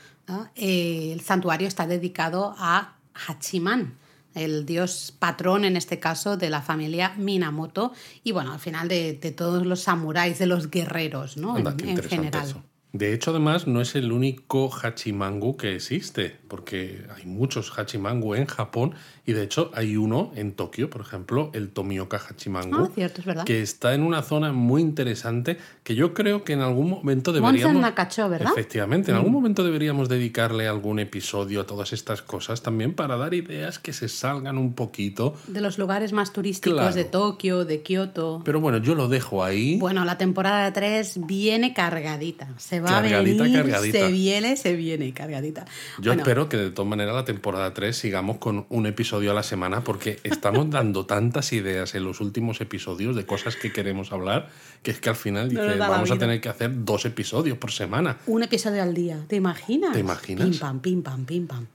[0.56, 3.98] eh, el santuario está dedicado a Hachiman,
[4.34, 7.92] el dios patrón en este caso de la familia Minamoto
[8.24, 11.58] y bueno, al final de, todos los samuráis, de los guerreros ¿no?
[11.58, 12.64] en, general.
[12.94, 18.46] De hecho, además, no es el único hachimangu que existe, porque hay muchos hachimangu en
[18.46, 18.96] Japón
[19.32, 23.94] y de hecho hay uno en Tokio, por ejemplo, el Tomioka Hachimangu, ah, que está
[23.94, 27.82] en una zona muy interesante que yo creo que en algún momento deberíamos...
[27.82, 28.52] Nakacho, ¿verdad?
[28.52, 29.36] Efectivamente, en algún mm.
[29.36, 34.10] momento deberíamos dedicarle algún episodio a todas estas cosas también para dar ideas que se
[34.10, 35.36] salgan un poquito...
[35.48, 38.42] De los lugares más turísticos de Tokio, de Kioto.
[38.44, 39.78] Pero bueno, yo lo dejo ahí.
[39.80, 42.50] Bueno, la temporada 3 viene cargadita.
[42.58, 43.98] Se va a venir, cargadita.
[43.98, 45.66] se viene, se viene cargadita.
[46.00, 49.44] Yo espero que de todas maneras la temporada 3 sigamos con un episodio a la
[49.44, 54.50] semana porque estamos dando tantas ideas en los últimos episodios de cosas que queremos hablar
[54.84, 58.18] que es que al final dice, vamos a tener que hacer dos episodios por semana.
[58.26, 59.94] Un episodio al día, ¿te imaginas?
[59.94, 60.48] ¿Te imaginas?
[60.48, 61.68] Pim pam, pim pam, pim pam.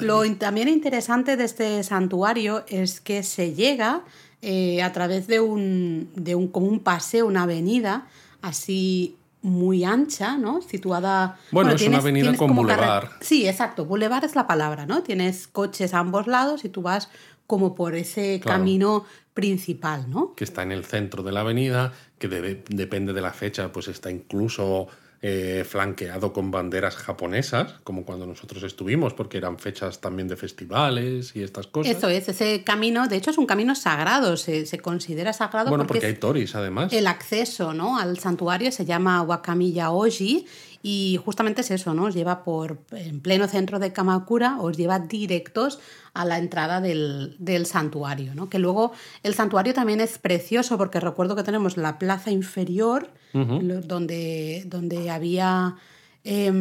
[0.00, 4.02] Lo también interesante de este santuario es que se llega
[4.42, 8.06] eh, a través de un, de un, como un paseo, una avenida,
[8.42, 10.62] así muy ancha, ¿no?
[10.62, 11.38] Situada...
[11.52, 13.10] Bueno, es una avenida con bulevar.
[13.20, 13.84] Sí, exacto.
[13.84, 15.02] Bulevar es la palabra, ¿no?
[15.02, 17.10] Tienes coches a ambos lados y tú vas
[17.46, 19.04] como por ese camino
[19.34, 20.34] principal, ¿no?
[20.34, 24.10] Que está en el centro de la avenida, que depende de la fecha, pues está
[24.10, 24.88] incluso
[25.26, 31.34] eh, flanqueado con banderas japonesas, como cuando nosotros estuvimos, porque eran fechas también de festivales
[31.34, 31.96] y estas cosas.
[31.96, 35.86] Eso es, ese camino, de hecho es un camino sagrado, se, se considera sagrado bueno,
[35.86, 36.92] porque, porque, hay toris además.
[36.92, 37.98] El acceso ¿no?
[37.98, 40.44] al santuario se llama Wakamiya Oji
[40.86, 42.04] y justamente es eso, ¿no?
[42.04, 45.80] Os lleva por en pleno centro de Kamakura, os lleva directos
[46.12, 48.50] a la entrada del, del, santuario, ¿no?
[48.50, 48.92] Que luego
[49.22, 53.80] el santuario también es precioso porque recuerdo que tenemos la plaza inferior uh -huh.
[53.80, 55.76] donde, donde había
[56.22, 56.52] eh,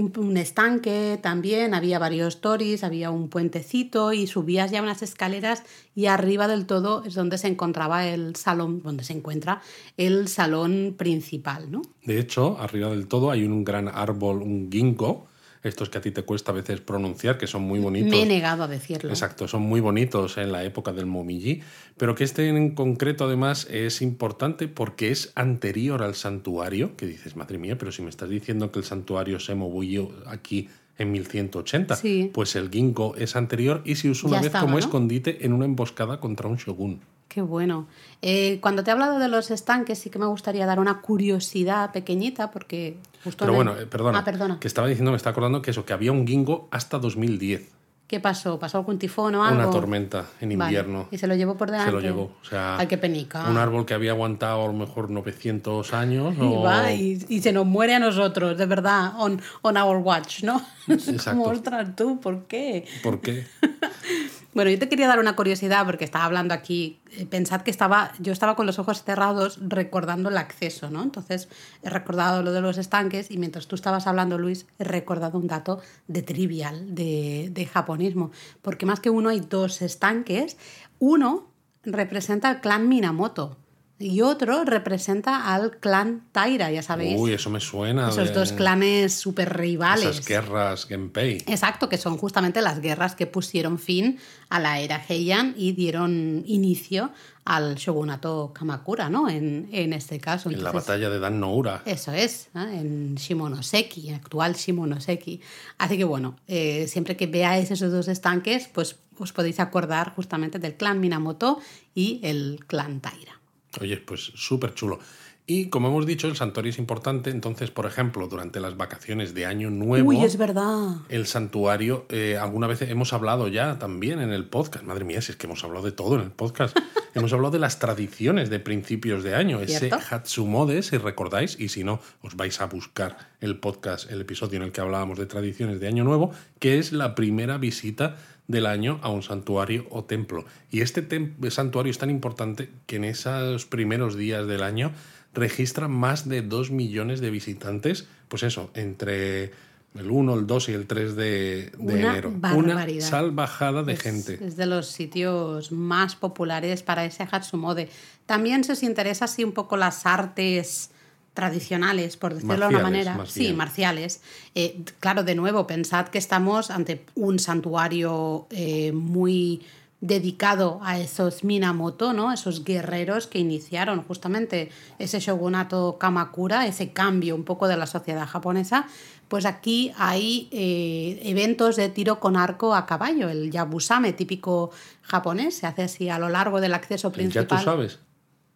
[0.00, 5.62] un, estanque también, había varios toris, había un puentecito y subías ya unas escaleras
[5.94, 9.62] y arriba del todo es donde se encontraba el salón, donde se encuentra
[9.96, 11.82] el salón principal, ¿no?
[12.04, 15.29] De hecho, arriba del todo hay un gran árbol, un ginkgo,
[15.62, 18.10] estos que a ti te cuesta a veces pronunciar, que son muy bonitos.
[18.10, 19.10] Me he negado a decirlo.
[19.10, 21.60] Exacto, son muy bonitos en la época del Momiji,
[21.96, 27.36] pero que este en concreto además es importante porque es anterior al santuario, que dices,
[27.36, 30.68] madre mía, pero si me estás diciendo que el santuario se movió aquí
[30.98, 32.30] en 1180, sí.
[32.32, 34.78] pues el ginkgo es anterior y se usó una Ya vez estaba, como ¿no?
[34.78, 37.00] escondite en una emboscada contra un shogun.
[37.32, 37.86] Qué bueno.
[38.22, 41.92] Eh, cuando te he hablado de los estanques, sí que me gustaría dar una curiosidad
[41.92, 43.44] pequeñita, porque justo.
[43.46, 44.58] Pero en el- bueno, eh, perdona, Ah, perdona.
[44.58, 47.68] que estaba diciendo, me está acordando que eso, que había un ginkgo hasta 2010,
[48.08, 48.58] ¿Qué pasó?
[48.58, 49.62] ¿Pasó algún tifón o algo?
[49.62, 50.72] una tormenta en Vale.
[50.72, 51.06] invierno.
[51.12, 51.92] Y se lo llevó por delante.
[51.92, 52.32] Se lo llevó.
[52.42, 53.48] O sea, Ay, qué penica.
[53.48, 56.34] un árbol que había aguantado a lo mejor 900 años.
[56.36, 59.98] Y, o- va, y, y se nos muere a nosotros, de verdad, on, on our
[59.98, 60.60] watch, ¿no?
[60.88, 61.30] Exacto.
[61.40, 62.84] Como, ostras, tú, ¿por qué?
[63.04, 63.46] ¿Por qué?
[64.52, 67.00] Bueno, yo te quería dar una curiosidad porque estaba hablando aquí.
[67.12, 71.04] eh, Pensad que estaba, yo estaba con los ojos cerrados recordando el acceso, ¿no?
[71.04, 71.48] Entonces
[71.82, 75.46] he recordado lo de los estanques y mientras tú estabas hablando, Luis, he recordado un
[75.46, 78.32] dato de trivial, de, de japonismo.
[78.60, 80.56] Porque más que uno hay dos estanques.
[80.98, 81.48] Uno
[81.84, 83.56] representa al clan Minamoto
[84.00, 87.20] y otro representa al clan Taira, ya sabéis.
[87.20, 88.08] Uy, eso me suena.
[88.08, 90.06] esos de- dos clanes súper rivales.
[90.06, 91.36] Esas guerras Genpei.
[91.46, 96.42] Exacto, que son justamente las guerras que pusieron fin a la era Heian y dieron
[96.46, 97.10] inicio
[97.44, 99.28] al shogunato Kamakura, ¿no?
[99.28, 100.50] En, en este caso.
[100.50, 101.82] En la batalla de Dan Noura.
[101.84, 102.78] Eso es, ¿eh?
[102.80, 105.40] en Shimonoseki, actual Shimonoseki.
[105.78, 110.58] Así que bueno, eh, siempre que veáis esos dos estanques, pues os podéis acordar justamente
[110.58, 111.58] del clan Minamoto
[111.94, 113.39] y el clan Taira.
[113.80, 114.98] Oye, pues súper chulo.
[115.46, 117.30] Y como hemos dicho, el santuario es importante.
[117.30, 120.10] Entonces, por ejemplo, durante las vacaciones de Año Nuevo.
[120.10, 120.98] Uy, es verdad.
[121.08, 124.84] El santuario, eh, alguna vez hemos hablado ya también en el podcast.
[124.84, 126.78] Madre mía, si es que hemos hablado de todo en el podcast.
[127.14, 129.60] hemos hablado de las tradiciones de principios de año.
[129.60, 129.98] Ese ¿Cierto?
[130.08, 134.62] Hatsumode, si recordáis, y si no, os vais a buscar el podcast, el episodio en
[134.62, 136.30] el que hablábamos de tradiciones de Año Nuevo,
[136.60, 138.16] que es la primera visita
[138.50, 140.44] del año a un santuario o templo.
[140.70, 144.92] Y este tem- santuario es tan importante que en esos primeros días del año
[145.32, 149.52] registra más de 2 millones de visitantes, pues eso, entre
[149.94, 152.32] el 1, el 2 y el 3 de, de Una enero.
[152.54, 154.38] Una salvajada de Es- gente.
[154.44, 157.88] Es de los sitios más populares para ese Hatsumode.
[158.26, 160.90] También si os interesa así un poco las artes
[161.34, 163.18] tradicionales, por decirlo de una manera.
[163.26, 164.20] sí, marciales.
[164.54, 169.62] Eh, claro, de nuevo, pensad que estamos ante un santuario eh, muy
[170.02, 172.32] dedicado a esos Minamoto, ¿no?
[172.32, 178.26] Esos guerreros que iniciaron justamente ese shogunato Kamakura, ese cambio un poco de la sociedad
[178.26, 178.86] japonesa,
[179.28, 184.70] pues aquí hay eh, eventos de tiro con arco a caballo, el yabusame típico
[185.02, 187.58] japonés, se hace así a lo largo del acceso Ya principal.
[187.58, 187.98] tú sabes.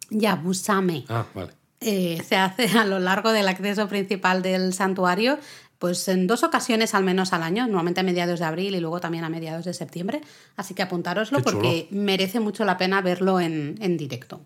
[0.09, 1.51] Yabusame Ah, vale.
[1.85, 5.37] Eh, se hace a lo largo del acceso principal del santuario,
[5.79, 8.99] pues en dos ocasiones al menos al año, normalmente a mediados de abril y luego
[8.99, 10.21] también a mediados de septiembre.
[10.55, 14.41] Así que apuntároslo porque merece mucho la pena verlo en, en directo.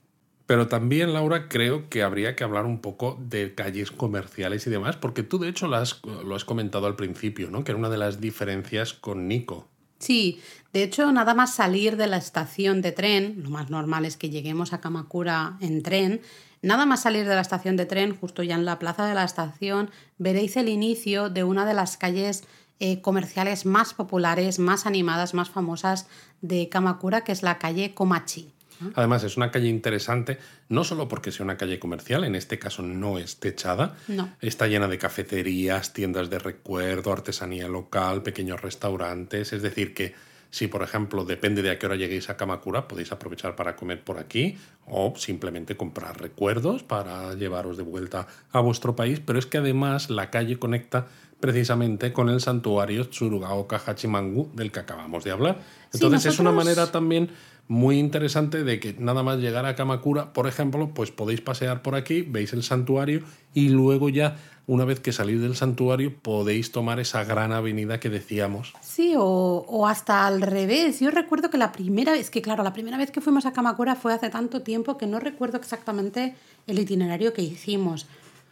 [0.50, 4.96] Pero también, Laura, creo que habría que hablar un poco de calles comerciales y demás,
[4.96, 7.64] porque tú, de hecho, lo has, lo has comentado al principio, ¿no?
[7.64, 9.68] Que era una de las diferencias con Nico.
[10.00, 10.42] Sí,
[10.74, 14.32] de hecho, nada más salir de la estación de tren, lo más normal es que
[14.32, 16.22] lleguemos a Kamakura en tren,
[16.62, 19.24] nada más salir de la estación de tren, justo ya en la plaza de la
[19.24, 22.44] estación, veréis el inicio de una de las calles
[22.80, 26.08] eh, comerciales más populares, más animadas, más famosas
[26.42, 28.54] de Kamakura, que es la calle Komachi.
[28.96, 30.38] Además, es una calle interesante,
[30.70, 34.30] no solo porque sea una calle comercial, en este caso no es techada, No.
[34.40, 40.16] está llena de cafeterías, tiendas de recuerdo, artesanía local, pequeños restaurantes, es decir, que
[40.52, 44.04] si, por ejemplo, depende de a qué hora lleguéis a Kamakura, podéis aprovechar para comer
[44.04, 44.58] por aquí
[44.88, 50.10] o simplemente comprar recuerdos para llevaros de vuelta a vuestro país, pero es que además
[50.10, 51.08] la calle conecta
[51.40, 55.60] precisamente con el santuario Tsurugaoka Hachimangu del que acabamos de hablar.
[55.94, 57.30] Entonces es una manera también
[57.68, 61.96] muy interesante de que nada más llegar a Kamakura, por ejemplo, pues podéis pasear por
[61.96, 63.22] aquí, veis el santuario
[63.54, 64.38] y luego ya,
[64.70, 68.76] una vez que salís del santuario, podéis tomar esa gran avenida que decíamos.
[68.82, 71.00] Sí, o, o hasta al revés.
[71.00, 73.96] Yo recuerdo que la primera vez, que claro, la primera vez que fuimos a Kamakura
[73.96, 76.36] fue hace tanto tiempo que no recuerdo exactamente
[76.68, 78.06] el itinerario que hicimos.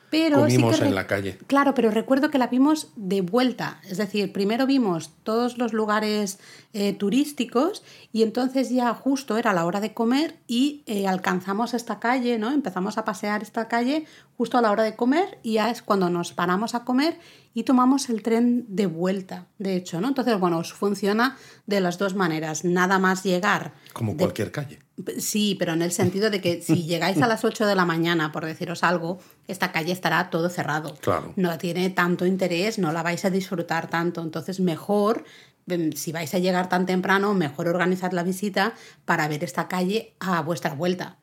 [0.09, 1.37] Pero sí Comimos que en la calle.
[1.47, 3.81] Claro, pero recuerdo que la vimos de vuelta.
[3.89, 6.39] Es decir, primero vimos todos los lugares
[6.73, 11.99] eh, turísticos y entonces ya justo era la hora de comer y eh, alcanzamos esta
[11.99, 12.51] calle, ¿no?
[12.51, 14.05] Empezamos a pasear esta calle
[14.37, 17.19] justo a la hora de comer y ya es cuando nos paramos a comer
[17.53, 20.07] y tomamos el tren de vuelta, de hecho, ¿no?
[20.07, 22.63] Entonces, bueno, funciona de las dos maneras.
[22.63, 23.73] Nada más llegar.
[23.93, 24.79] Como de- cualquier calle.
[25.19, 28.31] Sí, pero en el sentido de que si llegáis a las 8 de la mañana,
[28.31, 30.95] por deciros algo, esta calle estará todo cerrado.
[31.01, 31.33] Claro.
[31.35, 34.21] No tiene tanto interés, no la vais a disfrutar tanto.
[34.23, 35.23] Entonces, mejor,
[35.67, 38.73] em, si vais a llegar tan temprano, mejor organizar la visita
[39.05, 41.17] para ver esta calle a vuestra vuelta.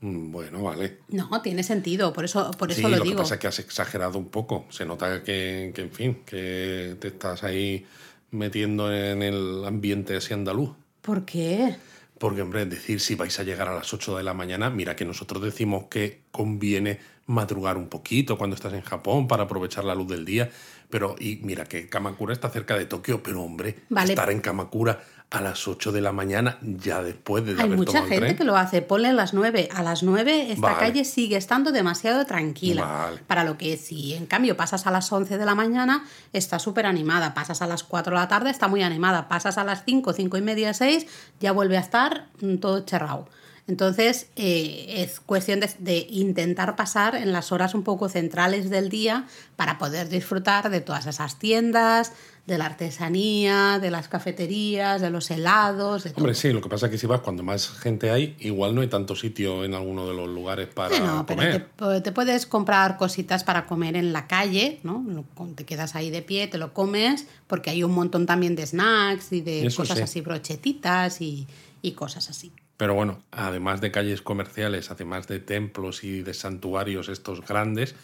[0.00, 0.98] Mm, Bueno, vale.
[1.08, 3.16] No, tiene sentido, por eso, por eso sí, lo, lo, digo.
[3.18, 4.66] que pasa es que has exagerado un poco.
[4.70, 7.86] Se nota que, que, en fin, que te estás ahí
[8.32, 10.70] metiendo en el ambiente así andaluz.
[11.00, 11.76] ¿Por qué?
[12.22, 15.04] Porque, hombre, decir si vais a llegar a las 8 de la mañana, mira que
[15.04, 20.06] nosotros decimos que conviene madrugar un poquito cuando estás en Japón para aprovechar la luz
[20.06, 20.48] del día.
[20.88, 24.12] Pero, y mira que Kamakura está cerca de Tokio, pero, hombre, Vale.
[24.12, 28.00] estar en Kamakura a las 8 de la mañana, ya después de Hay haber mucha
[28.00, 28.36] el gente tren.
[28.36, 28.82] que lo hace.
[28.82, 29.70] Ponle las 9.
[29.74, 30.78] A las 9 esta Vale.
[30.78, 32.84] calle sigue estando demasiado tranquila.
[32.84, 33.20] Vale.
[33.26, 36.84] Para lo que si en cambio pasas a las 11 de la mañana, está súper
[36.84, 37.32] animada.
[37.32, 39.28] Pasas a las 4 de la tarde, está muy animada.
[39.28, 41.06] Pasas a las 5, 5 y media, 6,
[41.40, 43.26] ya vuelve a estar mm, todo cerrado.
[43.68, 48.88] Entonces, eh, es cuestión de, de intentar pasar en las horas un poco centrales del
[48.88, 52.12] día para poder disfrutar de todas esas tiendas,
[52.46, 56.22] de la artesanía, de las cafeterías, de los helados, de todo.
[56.22, 58.80] Hombre, sí, lo que pasa es que si vas cuando más gente hay, igual no
[58.80, 61.68] hay tanto sitio en alguno de los lugares para pero comer.
[61.76, 65.06] te, te puedes comprar cositas para comer en la calle, ¿no?
[65.54, 69.32] Te quedas ahí de pie, te lo comes, porque hay un montón también de snacks
[69.32, 70.02] y de Eso cosas sí.
[70.02, 71.46] así, brochetitas y,
[71.80, 72.52] y cosas así.
[72.82, 77.94] Pero bueno, además de calles comerciales, además de templos y de santuarios estos grandes,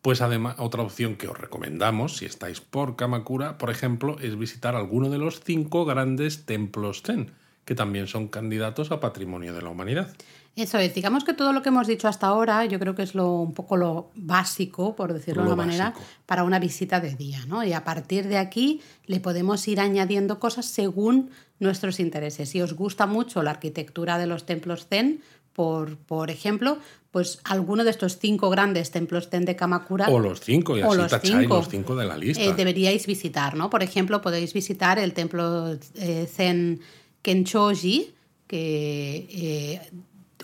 [0.00, 4.74] pues además otra opción que os recomendamos, si estáis por Kamakura, por ejemplo, es visitar
[4.74, 7.32] alguno de los cinco grandes templos Zen,
[7.66, 10.16] que también son candidatos a Patrimonio de la Humanidad.
[10.54, 13.14] Eso es, digamos que todo lo que hemos dicho hasta ahora, yo creo que es
[13.14, 15.94] lo, un poco lo básico, por decirlo de una manera,
[16.26, 17.64] para una visita de día, ¿no?
[17.64, 22.50] Y a partir de aquí le podemos ir añadiendo cosas según nuestros intereses.
[22.50, 25.22] Si os gusta mucho la arquitectura de los templos zen,
[25.54, 26.78] por, por ejemplo,
[27.10, 30.96] pues alguno de estos cinco grandes templos zen de Kamakura O los cinco, y así
[30.96, 31.56] los cinco.
[31.56, 32.42] los cinco de la lista.
[32.42, 33.70] eh, deberíais visitar, ¿no?
[33.70, 36.80] Por ejemplo, podéis visitar el templo eh, Zen
[37.22, 38.14] Kenchoji,
[38.46, 39.90] que eh,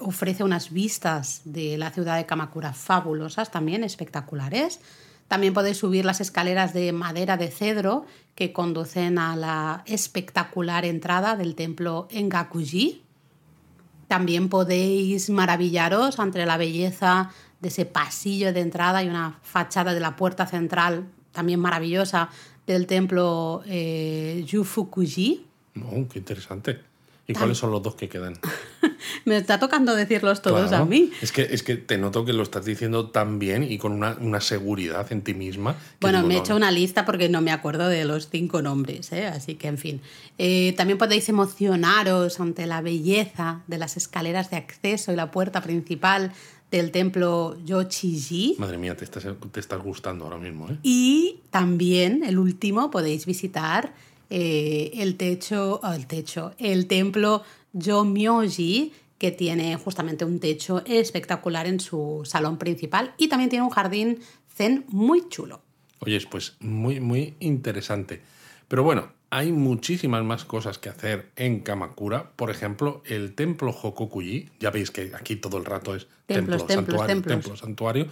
[0.01, 4.81] ofrece unas vistas de la ciudad de Kamakura fabulosas, también espectaculares.
[5.29, 11.37] También podéis subir las escaleras de madera de cedro que conducen a la espectacular entrada
[11.37, 13.03] del templo Engakuji.
[14.07, 17.31] También podéis maravillaros ante la belleza
[17.61, 22.31] de ese pasillo de entrada y una fachada de la puerta central también maravillosa
[22.67, 25.47] del templo eh, Jufukuji.
[25.85, 26.88] Oh, qué interesante.
[27.31, 28.39] ¿Y cuáles son los dos que quedan?
[29.27, 30.85] Me está tocando decirlos todos Claro.
[30.85, 31.11] a mí.
[31.21, 34.17] Es que, es que te noto que lo estás diciendo tan bien y con una,
[34.19, 35.77] una seguridad en ti misma.
[36.01, 39.27] Bueno, me he hecho una lista porque no me acuerdo de los cinco nombres, ¿eh?
[39.27, 40.01] así que en fin.
[40.39, 45.61] Eh, también podéis emocionaros ante la belleza de las escaleras de acceso y la puerta
[45.61, 46.33] principal
[46.71, 48.57] del templo Yochiji.
[48.59, 50.79] Madre mía, te estás, te estás gustando ahora mismo, ¿eh?
[50.83, 53.93] Y también, el último, podéis visitar
[54.31, 61.67] eh, el techo, oh, el techo, el templo Jomyoji, que tiene justamente un techo espectacular
[61.67, 64.21] en su salón principal y también tiene un jardín
[64.55, 65.63] zen muy chulo.
[66.01, 68.23] Oye, pues muy, muy interesante.
[68.69, 72.31] Pero bueno, hay muchísimas más cosas que hacer en Kamakura.
[72.37, 74.51] Por ejemplo, el templo Hokokuji.
[74.61, 77.45] Ya veis que aquí todo el rato es Templos, templo, templos, santuario, templos.
[77.45, 78.07] templo, santuario.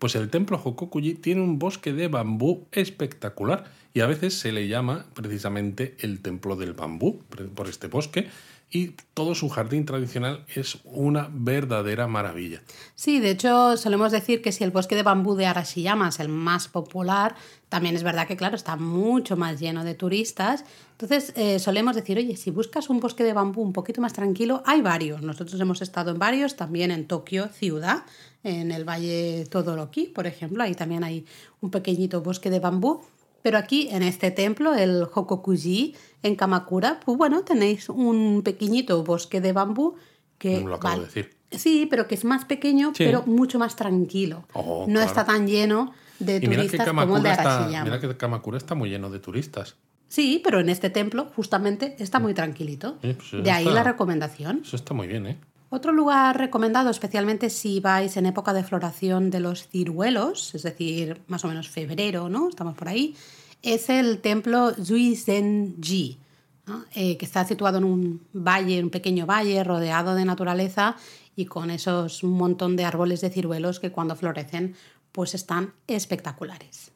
[0.00, 4.66] Pues el templo Hokokuji tiene un bosque de bambú espectacular y a veces se le
[4.66, 8.26] llama precisamente el templo del bambú por- por este bosque.
[8.70, 12.62] Y todo su jardín tradicional es una verdadera maravilla.
[12.94, 16.28] Sí, de hecho solemos decir que si el bosque de bambú de Arashiyama es el
[16.28, 17.34] más popular,
[17.68, 20.64] también es verdad que claro, está mucho más lleno de turistas.
[20.92, 24.62] Entonces eh, solemos decir, oye, si buscas un bosque de bambú un poquito más tranquilo,
[24.64, 25.22] hay varios.
[25.22, 28.04] Nosotros hemos estado en varios, también en Tokio, ciudad,
[28.44, 31.26] en el Valle Todoroki, por ejemplo, ahí también hay
[31.60, 33.02] un pequeñito bosque de bambú.
[33.42, 39.40] Pero aquí, en este templo, el Hokokuji, en Kamakura, pues bueno, tenéis un pequeñito bosque
[39.40, 39.96] de bambú
[40.38, 40.60] que...
[40.60, 41.36] No lo acabo de decir.
[41.50, 43.04] Sí, pero que es más pequeño, Sí.
[43.04, 44.44] pero mucho más tranquilo.
[44.52, 45.06] Oh, no claro.
[45.08, 47.84] está tan lleno de Y turistas como el de Kamakura está, Arashiyama.
[47.84, 49.76] mira que Kamakura está muy lleno de turistas.
[50.08, 52.98] Sí, pero en este templo justamente está muy tranquilito.
[53.02, 54.60] Sí, pues de ahí está- la recomendación.
[54.64, 55.38] Eso está muy bien, ¿eh?
[55.72, 61.20] Otro lugar recomendado, especialmente si vais en época de floración de los ciruelos, es decir,
[61.28, 62.48] más o menos febrero, ¿no?
[62.48, 63.14] Estamos por ahí,
[63.62, 66.18] es el templo Zuizenji,
[66.66, 66.84] ¿no?
[66.96, 70.96] Eh, que está situado en un valle, un pequeño valle rodeado de naturaleza
[71.36, 74.74] y con esos montón de árboles de ciruelos que cuando florecen
[75.12, 76.90] pues están espectaculares.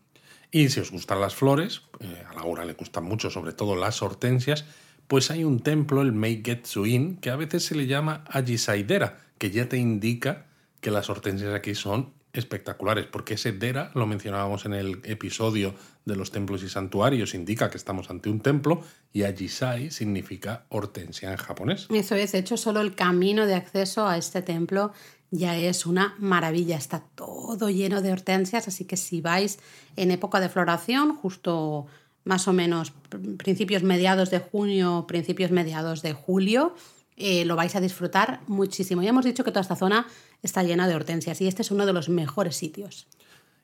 [0.51, 4.03] Y si os gustan las flores, eh, a Laura le gustan mucho, sobre todo las
[4.03, 4.65] hortensias,
[5.07, 9.69] pues hay un templo, el Meigetsuin, que a veces se le llama Ajisaidera, que ya
[9.69, 10.47] te indica
[10.81, 15.75] que las hortensias aquí son espectaculares, porque ese Dera, lo mencionábamos en el episodio
[16.05, 18.83] de los templos y santuarios, indica que estamos ante un templo,
[19.13, 21.87] y Ajisai significa hortensia en japonés.
[21.91, 24.93] Eso es, de hecho, solo el camino de acceso a este templo
[25.31, 26.77] ya es una maravilla.
[26.77, 29.59] Está todo lleno de hortensias, así que si vais
[29.97, 31.87] en época de floración, justo
[32.25, 36.75] más o menos pr- principios mediados de junio, principios mediados de julio,
[37.17, 39.03] eh, lo vais a disfrutar muchísimo.
[39.03, 40.07] Ya hemos dicho que toda esta zona
[40.43, 43.07] está llena de hortensias y este es uno de los mejores sitios.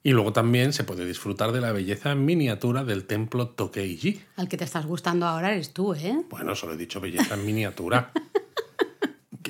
[0.03, 4.21] Y luego también se puede disfrutar de la belleza en miniatura del templo Tokeiji.
[4.37, 6.23] Al que te estás gustando ahora eres tú, ¿eh?
[6.31, 8.13] Bueno, solo he dicho belleza en miniatura.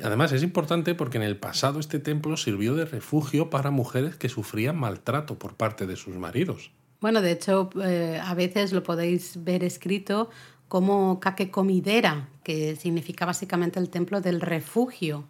[0.02, 4.28] Además es importante porque en el pasado este templo sirvió de refugio para mujeres que
[4.28, 6.70] sufrían maltrato por parte de sus maridos.
[7.00, 10.30] Bueno, de hecho, eh, a veces lo podéis ver escrito
[10.68, 15.24] como Kakekomidera, que significa básicamente el templo del refugio,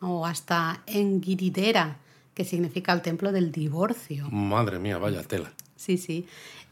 [0.00, 1.98] o hasta Engiridera,
[2.34, 4.28] que significa el templo del divorcio.
[4.30, 5.52] Madre mía, vaya tela.
[5.74, 6.26] Sí, sí.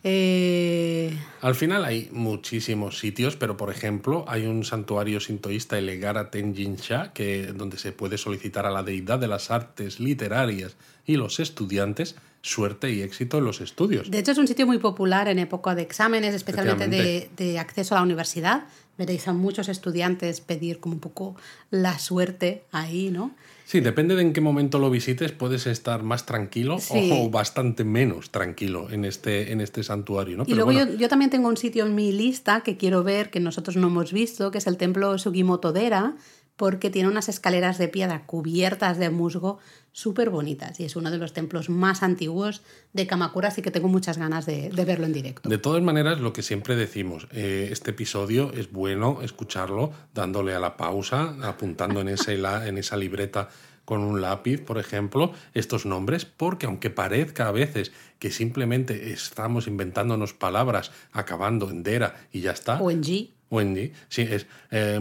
[0.07, 6.31] Eh, Al final hay muchísimos sitios, pero por ejemplo hay un santuario sintoísta, el Egara
[6.31, 10.77] Tenjinsha, que, donde se puede solicitar a la deidad de las artes literarias
[11.07, 14.11] y los estudiantes suerte y éxito en los estudios.
[14.11, 17.99] de hecho, es un sitio muy popular en época de exámenes, especialmente de, acceso a
[17.99, 18.65] la universidad.
[18.99, 21.37] Veréis a muchos estudiantes pedir como un poco
[21.71, 23.35] la suerte ahí, ¿no?
[23.65, 27.11] Sí, depende de en qué momento lo visites, puedes estar más tranquilo Sí.
[27.13, 30.37] o bastante menos tranquilo en este, en este santuario.
[30.37, 30.43] ¿no?
[30.43, 33.03] Y Pero luego bueno, yo, yo también tengo un sitio en mi lista que quiero
[33.03, 36.15] ver, que nosotros no hemos visto, que es el templo Sugimoto-dera,
[36.57, 39.59] porque tiene unas escaleras de piedra cubiertas de musgo
[39.93, 43.89] súper bonitas y es uno de los templos más antiguos de Kamakura, así que tengo
[43.89, 45.49] muchas ganas de, de verlo en directo.
[45.49, 50.59] De todas maneras, lo que siempre decimos, eh, este episodio es bueno escucharlo dándole a
[50.61, 53.49] la pausa, apuntando en, ese la- en esa libreta
[53.85, 59.67] con un lápiz, por ejemplo, estos nombres, porque aunque parezca a veces que simplemente estamos
[59.67, 63.31] inventándonos palabras acabando en dera y ya está, O en G.
[63.55, 64.99] Wendy, sí, es eh,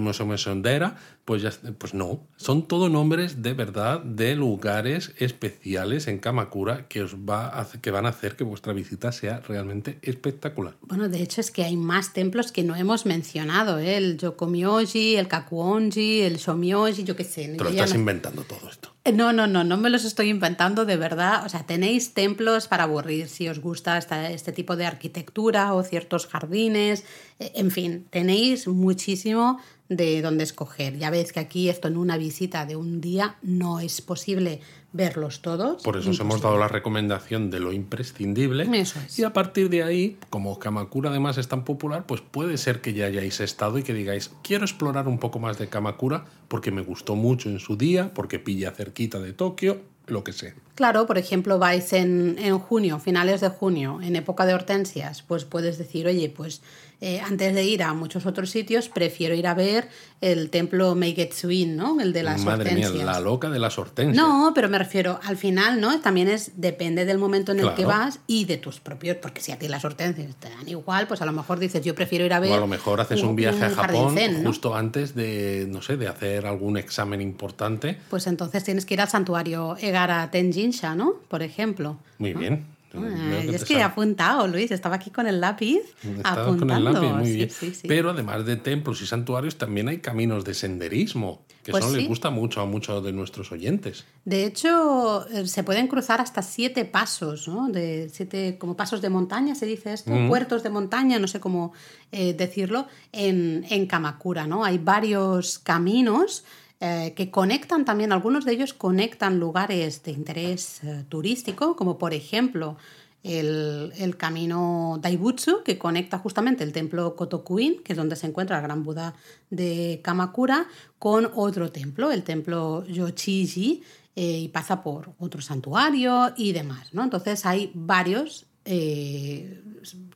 [1.25, 7.01] pues ya, pues no, son todo nombres de verdad de lugares especiales en Kamakura que
[7.01, 10.75] os va a hacer- que van a hacer que vuestra visita sea realmente espectacular.
[10.81, 13.95] Bueno, de hecho es que hay más templos que no hemos mencionado, ¿eh?
[13.97, 17.47] el Yokomyoji, el Kakuonji, el Shomyoji, yo qué sé.
[17.57, 18.89] Te lo estás no- inventando todo esto.
[19.13, 21.45] No, no, no, no me los estoy inventando de verdad.
[21.45, 26.25] O sea, tenéis templos para aburrir si os gusta este tipo de arquitectura o ciertos
[26.27, 27.03] jardines.
[27.39, 30.97] Eh, En fin, tenéis muchísimo de dónde escoger.
[30.97, 35.41] Ya veis que aquí esto en una visita de un día no es posible verlos
[35.41, 35.81] todos.
[35.83, 38.67] Por eso os hemos dado la recomendación de lo imprescindible.
[38.79, 39.17] Eso es.
[39.19, 42.93] Y a partir de ahí, como Kamakura además es tan popular, pues puede ser que
[42.93, 46.81] ya hayáis estado y que digáis, quiero explorar un poco más de Kamakura porque me
[46.81, 50.53] gustó mucho en su día, porque pilla cerquita de Tokio, lo que sea.
[50.75, 55.45] Claro, por ejemplo, vais en, en junio, finales de junio, en época de hortensias, pues
[55.45, 56.61] puedes decir, oye, pues
[57.05, 59.89] eh, antes de ir a muchos otros sitios, prefiero ir a ver
[60.21, 61.99] el templo Meigetsuin, ¿no?
[61.99, 62.93] El de las Madre hortensias.
[62.93, 64.15] mía, la loca de las hortensias.
[64.15, 65.99] No, pero me refiero, al final, ¿no?
[65.99, 67.89] También es, depende del momento en el que Claro.
[67.89, 71.21] vas y de tus propios, porque si a ti las hortensias te dan igual, pues
[71.21, 72.51] a lo mejor dices, yo prefiero ir a ver.
[72.51, 74.47] O a lo mejor haces un, viaje a Japón zen, ¿no?
[74.47, 77.97] justo antes de, no sé, de hacer algún examen importante.
[78.09, 81.15] Pues entonces tienes que ir al santuario Egara Tenjinsha, ¿no?
[81.27, 81.97] Por ejemplo.
[82.17, 82.72] Muy bien.
[82.95, 85.79] Ah, es que he apuntado, Luis, estaba aquí con el lápiz.
[86.03, 87.49] Estaba con el lápiz, muy bien.
[87.87, 92.07] Pero además de templos y santuarios, también hay caminos de senderismo, que pues eso les
[92.07, 94.05] gusta mucho a muchos de nuestros oyentes.
[94.25, 97.69] De hecho, eh, se pueden cruzar hasta siete pasos, ¿no?
[97.69, 101.73] De siete, como pasos de montaña, se dice esto, puertos de montaña, no sé cómo
[102.11, 104.63] eh, decirlo, en, en Kamakura, ¿no?
[104.63, 106.43] Hay varios caminos
[106.85, 112.13] eh, que conectan también, algunos de ellos conectan lugares de interés eh, turístico, como por
[112.13, 112.75] ejemplo
[113.23, 118.57] el, el, camino Daibutsu, que conecta justamente el templo Kotokuin, que es donde se encuentra
[118.57, 119.15] el gran Buda
[119.49, 120.67] de Kamakura,
[120.99, 123.81] con otro templo, el templo Yochiji,
[124.17, 126.93] eh, y pasa por otro santuario y demás.
[126.93, 127.01] ¿no?
[127.01, 128.45] Entonces hay varios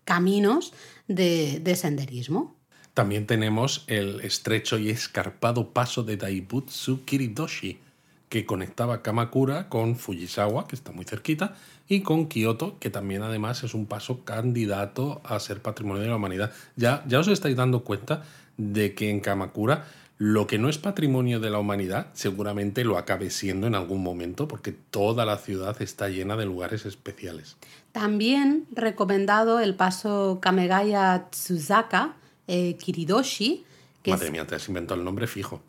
[0.03, 0.73] caminos
[1.07, 2.56] de, de senderismo.
[2.97, 7.77] También tenemos el estrecho y escarpado paso de Daibutsu Kiridoshi,
[8.27, 11.53] que conectaba Kamakura con Fujisawa, que está muy cerquita,
[11.87, 16.15] y con Kioto, que también además es un paso candidato a ser patrimonio de la
[16.15, 16.51] humanidad.
[16.75, 18.23] Ya, ya os estáis dando cuenta
[18.57, 19.85] de que en Kamakura
[20.17, 24.47] lo que no es patrimonio de la humanidad seguramente lo acabe siendo en algún momento
[24.47, 27.57] porque toda la ciudad está llena de lugares especiales.
[27.91, 32.15] También recomendado el paso Kamegaya Tsuzaka,
[32.47, 33.65] eh, Kiridoshi.
[34.03, 35.61] Que Madre mía, te has inventado el nombre fijo.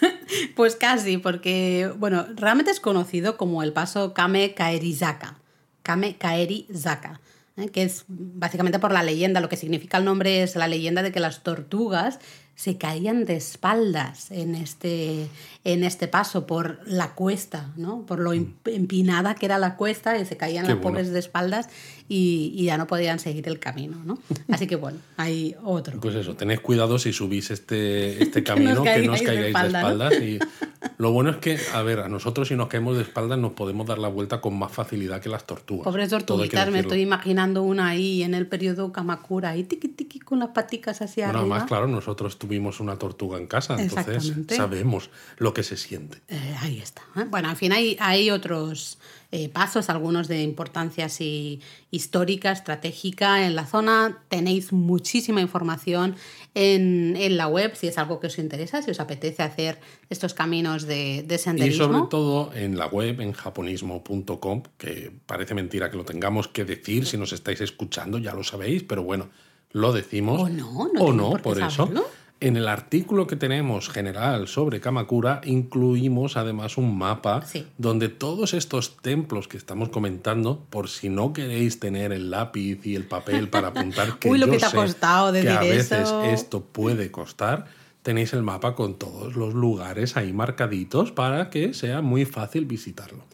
[0.56, 5.38] pues casi, porque, bueno, realmente es conocido como el paso Kame Kaerizaka.
[5.82, 7.20] Kame Kaerizaka.
[7.56, 7.68] ¿eh?
[7.68, 11.12] que es básicamente por la leyenda, lo que significa el nombre es la leyenda de
[11.12, 12.18] que las tortugas
[12.56, 15.28] se caían de espaldas en este,
[15.62, 18.06] en este paso por la cuesta, ¿no?
[18.06, 18.54] por lo mm.
[18.64, 21.68] empinada que era la cuesta, y se caían las pobres de espaldas
[22.08, 23.98] y, ya no podían seguir el camino.
[24.04, 24.18] ¿no?
[24.48, 26.00] Así que bueno, hay otro.
[26.00, 30.14] Pues eso, tened cuidado si subís este, este camino, que, no os caigáis de, espaldas.
[30.14, 30.38] Y
[30.98, 33.86] lo bueno es que, a ver, a nosotros si nos caemos de espaldas nos podemos
[33.86, 35.84] dar la vuelta con más facilidad que las tortugas.
[35.84, 40.38] Pobres tortuguitas, me estoy imaginando una ahí en el periodo Kamakura, ahí tiqui tiqui con
[40.38, 41.56] las paticas hacia bueno, arriba.
[41.56, 46.18] Además, claro, nosotros tuvimos una tortuga en casa, entonces sabemos lo que se siente.
[46.28, 47.02] Eh, ahí está.
[47.16, 47.24] ¿eh?
[47.28, 48.98] Bueno, al fin hay, hay otros
[49.32, 54.18] eh, pasos, algunos de importancia así, histórica, estratégica en la zona.
[54.28, 56.14] Tenéis muchísima información
[56.54, 60.32] en, en, la web si es algo que os interesa, si os apetece hacer estos
[60.32, 61.84] caminos de, de senderismo.
[61.84, 66.64] Y sobre todo en la web, en japonismo.com, que parece mentira que lo tengamos que
[66.64, 69.28] decir si nos estáis escuchando, ya lo sabéis, pero bueno,
[69.76, 70.40] lo decimos.
[70.40, 71.00] O no, no.
[71.00, 71.90] O no, por, eso.
[72.38, 77.42] En el artículo que tenemos general sobre Kamakura incluimos además un mapa
[77.78, 82.94] donde todos estos templos que estamos comentando, por si no queréis tener el lápiz y
[82.94, 86.60] el papel para apuntar que, Uy, lo que te ha costado que a veces esto
[86.60, 87.68] puede costar,
[88.02, 93.24] tenéis el mapa con todos los lugares ahí marcaditos para que sea muy fácil visitarlo.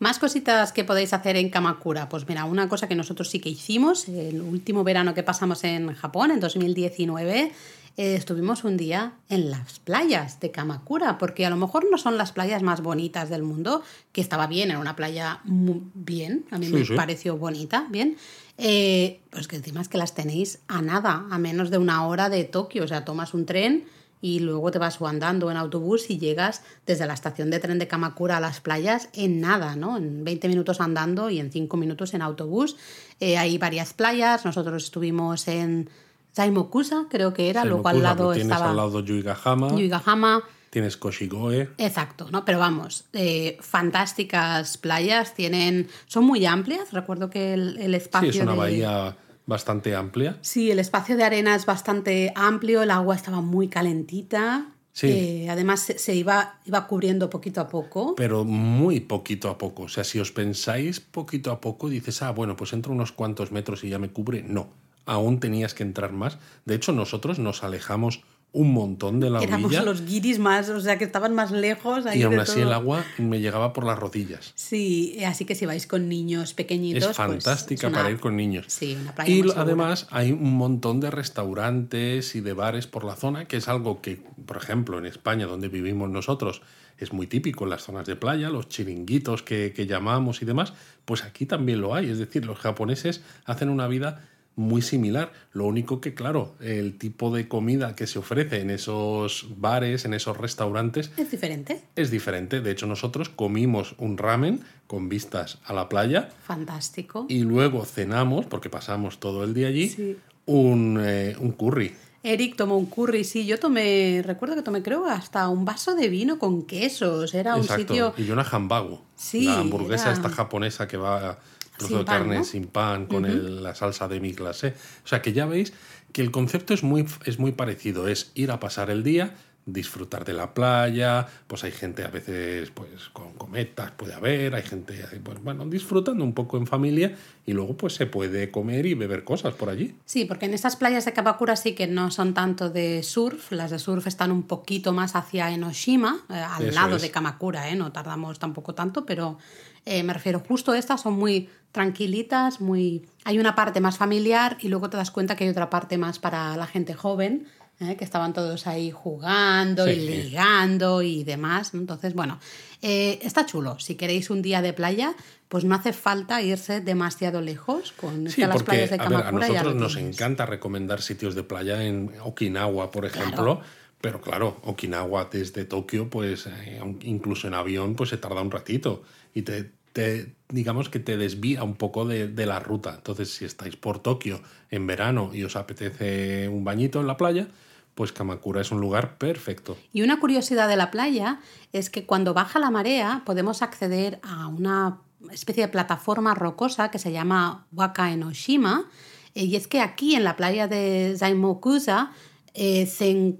[0.00, 2.08] Más cositas que podéis hacer en Kamakura.
[2.08, 5.92] Pues mira, una cosa que nosotros sí que hicimos el último verano que pasamos en
[5.92, 7.52] Japón, en 2019,
[7.98, 12.16] eh, estuvimos un día en las playas de Kamakura, porque a lo mejor no son
[12.16, 13.82] las playas más bonitas del mundo,
[14.12, 18.16] que estaba bien, era una playa muy bien, a mí me pareció bonita, bien.
[18.56, 22.30] Eh, pues que encima es que las tenéis a nada, a menos de una hora
[22.30, 23.84] de Tokio, o sea, tomas un tren
[24.20, 27.88] y luego te vas andando en autobús y llegas desde la estación de tren de
[27.88, 29.96] Kamakura a las playas en nada, ¿no?
[29.96, 32.76] En 20 minutos andando y en 5 minutos en autobús.
[33.18, 35.88] Eh, hay varias playas, nosotros estuvimos en
[36.32, 38.70] Saimokusa, creo que era, luego al lado tienes estaba...
[38.70, 39.74] al lado Yuigahama.
[39.74, 40.42] Yuigahama.
[40.70, 41.70] Tienes Koshigoe.
[41.78, 42.44] Exacto, ¿no?
[42.44, 45.88] Pero vamos, eh, fantásticas playas, tienen...
[46.06, 48.32] Son muy amplias, recuerdo que el, espacio...
[48.32, 49.16] Sí, es una bahía
[49.50, 50.38] bastante amplia.
[50.40, 54.68] Sí, el espacio de arena es bastante amplio, el agua estaba muy calentita.
[54.92, 55.08] Sí.
[55.08, 58.14] Eh, además se, iba, iba cubriendo poquito a poco.
[58.16, 59.82] Pero muy poquito a poco.
[59.84, 63.52] O sea, si os pensáis poquito a poco, dices, ah, bueno, pues entro unos cuantos
[63.52, 64.42] metros y ya me cubre.
[64.42, 64.70] No,
[65.04, 66.38] aún tenías que entrar más.
[66.64, 68.22] De hecho, nosotros nos alejamos
[68.52, 72.04] un montón de la Éramos los guiris más, o sea que estaban más lejos.
[72.12, 74.52] y aún así el agua me llegaba por las rodillas.
[74.56, 77.02] Sí, así que si vais con niños pequeñitos.
[77.02, 78.66] Es pues, fantástica para ir con niños.
[78.68, 83.14] Sí, una playa Y además hay un montón de restaurantes y de bares por la
[83.14, 86.62] zona, que es algo que, por ejemplo, en España, donde vivimos nosotros,
[86.98, 90.72] es muy típico en las zonas de playa, los chiringuitos que, que llamamos y demás,
[91.04, 92.10] pues aquí también lo hay.
[92.10, 94.28] Es decir, los japoneses hacen una vida
[94.60, 95.32] muy similar.
[95.52, 100.14] Lo único que, claro, el tipo de comida que se ofrece en esos bares, en
[100.14, 101.10] esos restaurantes...
[101.16, 101.80] Es diferente.
[101.96, 102.60] Es diferente.
[102.60, 106.28] De hecho, nosotros comimos un ramen con vistas a la playa.
[106.44, 107.26] Fantástico.
[107.28, 111.94] Y luego cenamos, porque pasamos todo el día allí, un, eh, un curry.
[112.22, 116.10] Eric tomó un curry, sí, yo tomé, recuerdo que tomé creo hasta un vaso de
[116.10, 118.12] vino con quesos, era un sitio...
[118.18, 121.38] Y una hambago, sí, la hamburguesa esta japonesa que va
[121.80, 122.44] trozo Sin de pan, carne ¿no?
[122.44, 124.74] sin pan con el- la salsa de mi clase.
[125.04, 125.72] O sea que ya veis
[126.12, 129.34] que el concepto es muy, es muy parecido, es ir a pasar el día,
[129.66, 134.62] disfrutar de la playa, pues hay gente a veces pues con cometas puede haber, hay
[134.62, 137.14] gente pues bueno, disfrutando un poco en familia
[137.46, 139.94] y luego pues se puede comer y beber cosas por allí.
[140.06, 143.70] Sí, porque en estas playas de Kamakura sí que no son tanto de surf, las
[143.70, 147.02] de surf están un poquito más hacia Enoshima, eh, al Eso lado es.
[147.02, 147.76] de Kamakura, ¿eh?
[147.76, 149.38] no tardamos tampoco tanto, pero
[149.86, 154.68] eh, me refiero justo estas son muy tranquilitas, muy hay una parte más familiar y
[154.68, 157.46] luego te das cuenta que hay otra parte más para la gente joven,
[157.80, 157.96] ¿eh?
[157.96, 160.00] que estaban todos ahí jugando y Sí.
[160.00, 161.72] ligando y demás.
[161.74, 162.38] Entonces, bueno,
[162.82, 163.78] eh, está chulo.
[163.78, 165.14] Si queréis un día de playa,
[165.48, 169.18] pues no hace falta irse demasiado lejos con Sí, las porque playas de a, ver,
[169.18, 173.60] a Kamakura ya nosotros nos encanta recomendar sitios de playa en Okinawa, por ejemplo.
[174.00, 179.02] Pero claro, Okinawa desde Tokio, pues eh, incluso en avión, pues se tarda un ratito.
[179.34, 182.94] Y te, te- digamos que te desvía un poco de, de la ruta.
[182.96, 187.48] Entonces, si estáis por Tokio en verano y os apetece un bañito en la playa,
[187.94, 189.76] pues Kamakura es un lugar perfecto.
[189.92, 191.40] Y una curiosidad de la playa
[191.72, 194.98] es que cuando baja la marea podemos acceder a una
[195.30, 198.88] especie de plataforma rocosa que se llama Waka Enoshima.
[199.34, 202.10] Eh, Y es que aquí en la playa de Zaimokusa
[202.52, 203.36] eh, se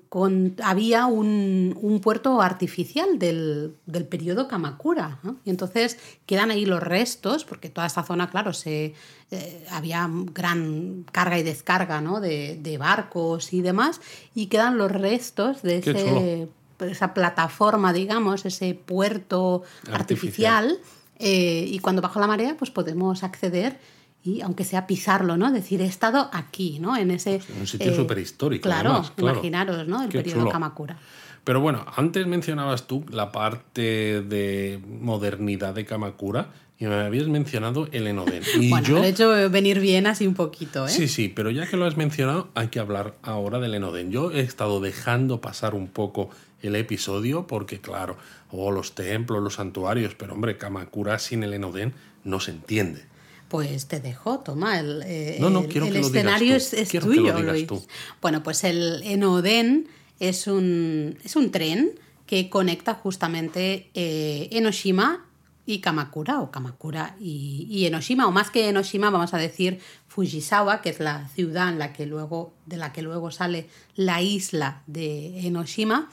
[0.63, 5.19] había un, un puerto artificial del, del periodo Kamakura.
[5.23, 5.37] ¿no?
[5.45, 8.95] Y entonces quedan ahí los restos, porque toda esta zona, claro, se,
[9.33, 12.21] eh, había gran carga y descarga ¿no?
[12.21, 14.01] de, de barcos y demás,
[14.35, 16.49] y quedan los restos de ese,
[16.81, 20.67] esa plataforma, digamos, ese puerto Artificial.
[20.67, 20.79] artificial.
[21.19, 23.79] eh, y cuando baja la marea, pues podemos acceder
[24.23, 25.51] y aunque sea pisarlo, ¿no?
[25.51, 26.97] Decir, he estado aquí, ¿no?
[26.97, 27.41] En ese...
[27.59, 29.35] Un sitio superhistórico, Claro, además, claro.
[29.35, 30.03] imaginaros, ¿no?
[30.03, 30.51] El Qué periodo chulo.
[30.51, 30.99] Kamakura.
[31.45, 36.49] Pero bueno, antes mencionabas tú la parte de modernidad de Kamakura
[36.79, 38.43] y me habías mencionado el Enoden.
[38.61, 38.99] Y bueno, yo...
[38.99, 40.91] lo he hecho venir bien así un poquito, ¿eh?
[40.91, 44.11] Sí, sí, pero ya que lo has mencionado, hay que hablar ahora del Enoden.
[44.11, 46.31] Yo he estado dejando pasar un poco
[46.63, 48.19] el episodio porque, claro,
[48.51, 51.95] oh, los templos, los santuarios, pero hombre, Kamakura sin el Enoden
[52.25, 53.10] no se entiende.
[53.51, 56.49] Pues te dejo, toma, el, eh, No, no, el- quiero el que lo digas escenario
[56.53, 56.57] tú.
[56.57, 57.67] es, es Quiero que lo tuyo, digas Luis.
[57.67, 57.83] tú.
[58.23, 59.89] Bueno, pues el Enoden
[60.21, 61.91] es un, es un tren
[62.27, 65.27] que conecta justamente eh, Enoshima
[65.67, 70.81] y Kamakura, o Kamakura y, y Enoshima, o más que Enoshima, vamos a decir Fujisawa,
[70.81, 74.83] que es la ciudad en la que luego, de la que luego sale la isla
[74.87, 76.09] de Enoshima,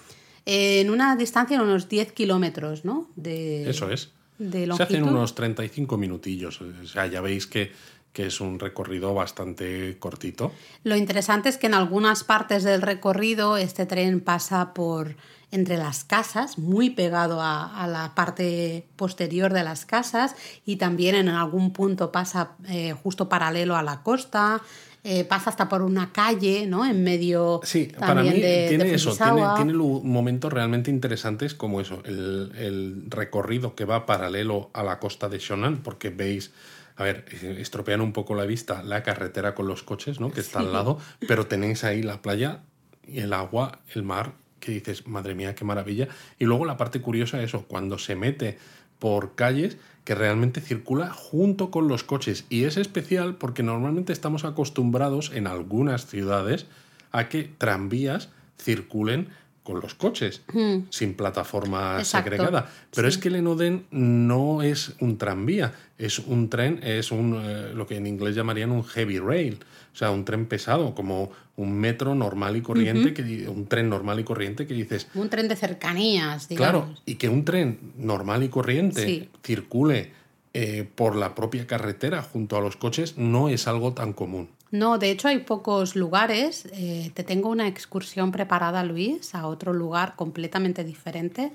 [0.46, 3.10] en una distancia de unos 10 kilómetros, ¿no?
[3.16, 4.10] De, Eso es.
[4.38, 6.62] De Se hacen unos 35 minutillos.
[6.62, 7.72] O sea, ya veis que,
[8.14, 10.52] que es un recorrido bastante cortito.
[10.84, 15.16] Lo interesante es que en algunas partes del recorrido este tren pasa por
[15.52, 20.36] entre las casas, muy pegado a, a la parte posterior de las casas
[20.66, 24.62] y también en algún punto pasa eh, justo paralelo a la costa,
[25.04, 26.86] eh, pasa hasta por una calle, ¿no?
[26.86, 31.80] En medio Sí, para mí de, de tiene eso, tiene, tiene momentos realmente interesantes como
[31.80, 36.52] eso, el, el recorrido que va paralelo a la costa de Shonan, porque veis,
[36.96, 37.26] a ver,
[37.58, 40.32] estropean un poco la vista la carretera con los coches, ¿no?
[40.32, 42.62] Que está al lado, pero tenéis ahí la playa
[43.08, 46.08] y el agua, el mar, que dices, madre mía, qué maravilla.
[46.40, 48.58] Y luego la parte curiosa, eso, cuando se mete
[49.00, 49.78] por calles
[50.08, 52.46] que realmente circula junto con los coches.
[52.48, 56.66] Y es especial porque normalmente estamos acostumbrados en algunas ciudades
[57.12, 59.28] a que tranvías circulen
[59.68, 60.44] con los coches,
[60.92, 62.72] sin plataforma Exacto, segregada.
[62.96, 63.18] Pero sí.
[63.18, 67.86] es que el Enoden no es un tranvía, es un tren, es un eh, lo
[67.86, 69.60] que en inglés llamarían un heavy rail,
[69.94, 74.22] o sea, un tren pesado, como un metro normal y corriente, que, un tren normal
[74.22, 76.84] y corriente que dices, Un tren de cercanías, digamos.
[76.86, 79.30] Claro, y que un tren normal y corriente Sí.
[79.44, 80.14] circule
[80.54, 84.48] eh, por la propia carretera junto a los coches no es algo tan común.
[84.72, 86.68] No, de hecho hay pocos lugares.
[86.74, 91.52] Eh, te tengo una excursión preparada, Luis, a otro lugar completamente diferente.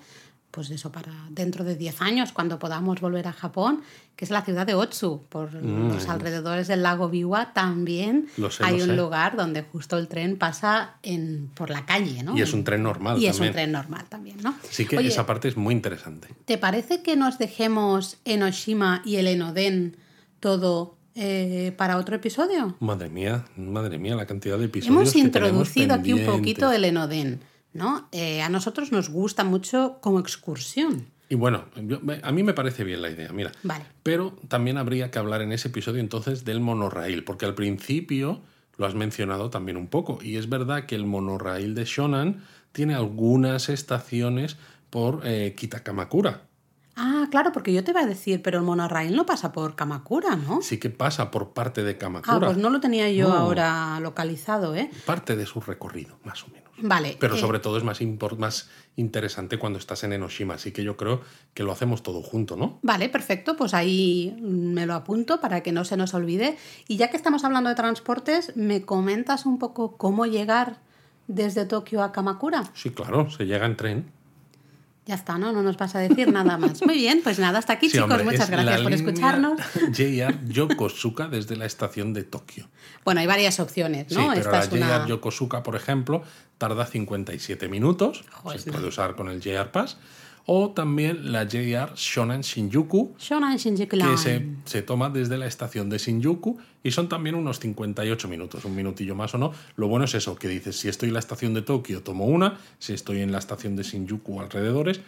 [0.51, 3.81] Pues eso, para dentro de 10 años, cuando podamos volver a Japón,
[4.17, 8.47] que es la ciudad de Otsu, por los alrededores del lago Biwa, también Mm.
[8.51, 8.97] Sé, hay un sé.
[8.97, 12.37] lugar donde justo el tren pasa en, por la calle, ¿no?
[12.37, 13.49] Y es un tren normal Y es también.
[13.51, 14.55] un tren normal también, ¿no?
[14.69, 16.29] Así que Oye, esa parte es muy interesante.
[16.45, 19.97] ¿Te parece que nos dejemos Enoshima y el Enoden
[20.39, 22.77] todo eh, para otro episodio?
[22.81, 26.85] Madre mía, madre mía, la cantidad de episodios Hemos que introducido aquí un poquito el
[26.85, 27.41] Enoden,
[27.73, 28.09] ¿no?
[28.13, 31.07] Eh, a nosotros nos gusta mucho como excursión.
[31.29, 33.53] Y bueno, yo- a mí me parece bien la idea, mira.
[33.63, 33.85] Vale.
[34.03, 38.43] Pero también habría que hablar en ese episodio entonces del monorraíl, porque al principio
[38.77, 40.19] lo has mencionado también un poco.
[40.23, 42.43] Y es verdad que el monorraíl de Shonan
[42.73, 44.57] tiene algunas estaciones
[44.91, 46.43] por eh, Kitakamakura.
[46.95, 50.37] Ah, claro, porque yo te iba a decir, pero el monorail no pasa por Kamakura,
[50.37, 50.61] ¿no?
[50.61, 52.37] Sí que pasa por parte de Kamakura.
[52.37, 53.35] Ah, pues no lo tenía yo No.
[53.35, 54.91] ahora localizado, ¿eh?
[55.07, 56.63] Parte de su recorrido, más o menos.
[56.79, 57.17] Vale.
[57.21, 58.01] Pero eh, sobre todo es más,
[58.39, 61.21] más interesante cuando estás en Enoshima, así que yo creo
[61.55, 62.79] que lo hacemos todo junto, ¿no?
[62.83, 66.57] Vale, perfecto, pues ahí me lo apunto para que no se nos olvide.
[66.89, 70.81] Y ya que estamos hablando de transportes, ¿me comentas un poco cómo llegar
[71.29, 72.65] desde Tokio a Kamakura?
[72.75, 74.13] Sí, claro, se llega en tren.
[75.05, 75.53] Ya está, ¿no?
[75.53, 76.81] No nos vas a decir nada más.
[76.87, 78.09] Muy bien, pues nada, hasta aquí, Sí, chicos.
[78.09, 79.61] hombre, Muchas gracias por escucharnos.
[79.93, 82.69] JR Yokosuka desde la estación de Tokio.
[83.05, 84.29] Bueno, hay varias opciones, Sí, ¿no?
[84.29, 84.69] pero Esta la es
[85.03, 85.09] JR.
[85.09, 86.23] Yokosuka, por ejemplo,
[86.57, 88.25] tarda 57 minutos.
[88.31, 88.75] Joder, se no.
[88.75, 89.97] puede usar con el JR Pass.
[90.47, 95.89] O también la JR Shonan Shinjuku, Shonan Shinjuku que se, se toma desde la estación
[95.89, 99.53] de Shinjuku y son también unos 58 minutos, un minutillo más o no.
[99.77, 102.59] Lo bueno es eso, que dices, si estoy en la estación de Tokio tomo una,
[102.79, 105.01] si estoy en la estación de Shinjuku alrededores,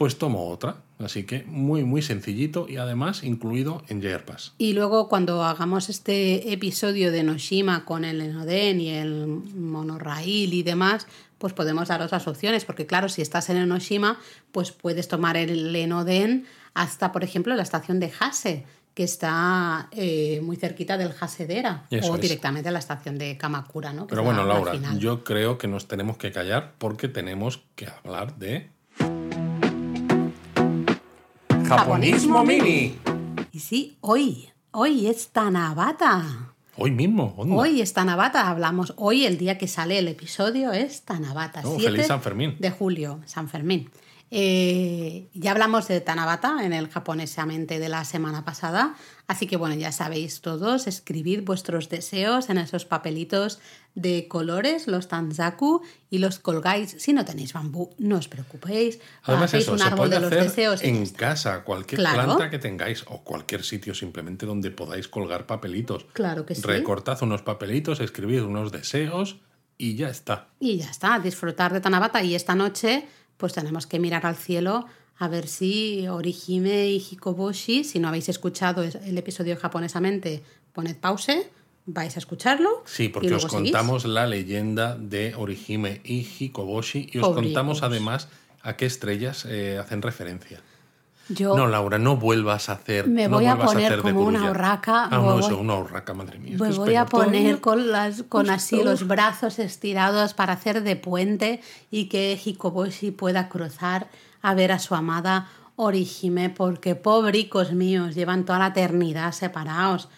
[0.00, 0.76] pues tomo otra.
[0.98, 4.54] Así que muy, muy sencillito y además incluido en JR Pass.
[4.56, 10.62] Y luego cuando hagamos este episodio de Noshima con el Enoden y el monorail y
[10.62, 11.06] demás,
[11.40, 14.18] pues podemos dar otras opciones, porque claro, si estás en Enoshima,
[14.52, 20.40] pues puedes tomar el Enoden hasta, por ejemplo, la estación de Hase, que está eh,
[20.42, 22.20] muy cerquita del Hasedera, Eso o es.
[22.20, 24.06] directamente a la estación de Kamakura, ¿no?
[24.06, 24.98] Que Pero bueno, la Laura, final.
[24.98, 28.68] yo creo que nos tenemos que callar porque tenemos que hablar de...
[31.66, 32.98] Japonismo Mini.
[33.52, 36.49] Y sí, hoy, hoy es Tanabata.
[36.82, 37.56] Hoy mismo, onda.
[37.56, 41.60] Hoy es Tanabata, hablamos hoy, el día que sale el episodio es Tanabata.
[41.62, 42.56] Oh, 7 feliz San Fermín.
[42.58, 43.90] De julio, San Fermín.
[44.32, 48.94] Eh, ya hablamos de Tanabata en el japonesamente de la semana pasada,
[49.26, 53.58] así que bueno, ya sabéis todos, escribid vuestros deseos en esos papelitos
[53.96, 56.94] de colores, los tanzaku, y los colgáis.
[56.98, 60.20] Si no tenéis bambú, no os preocupéis, Además hacéis eso, un se árbol puede de
[60.20, 62.24] los hacer deseos en casa, cualquier Claro.
[62.36, 66.06] planta que tengáis o cualquier sitio simplemente donde podáis colgar papelitos.
[66.12, 66.62] Claro que sí.
[66.62, 69.38] Recortad unos papelitos, escribid unos deseos
[69.76, 70.48] y ya está.
[70.60, 72.22] Y ya está, disfrutar de Tanabata.
[72.22, 73.08] Y esta noche,
[73.40, 74.86] pues tenemos que mirar al cielo
[75.18, 80.96] a ver si Orihime y Hikoboshi, si no habéis escuchado es- el episodio japonesamente, poned
[80.96, 81.48] pause,
[81.86, 82.82] vais a escucharlo.
[82.86, 83.72] Sí, y porque os seguís.
[83.72, 88.28] contamos la leyenda de Orihime y Hikoboshi y os contamos además
[88.62, 90.60] a qué estrellas eh, hacen referencia.
[91.30, 93.06] Yo No, Laura, no vuelvas a hacer.
[93.06, 96.56] Me no voy a poner como una urraca, Ah, no, eso, una urraca, madre mía.
[96.58, 101.60] me voy a poner con, las, con así los brazos estirados para hacer de puente
[101.90, 104.08] y que Hikoboshi pueda cruzar
[104.42, 110.08] a ver a su amada Orihime, porque pobricos míos, llevan toda la eternidad separados.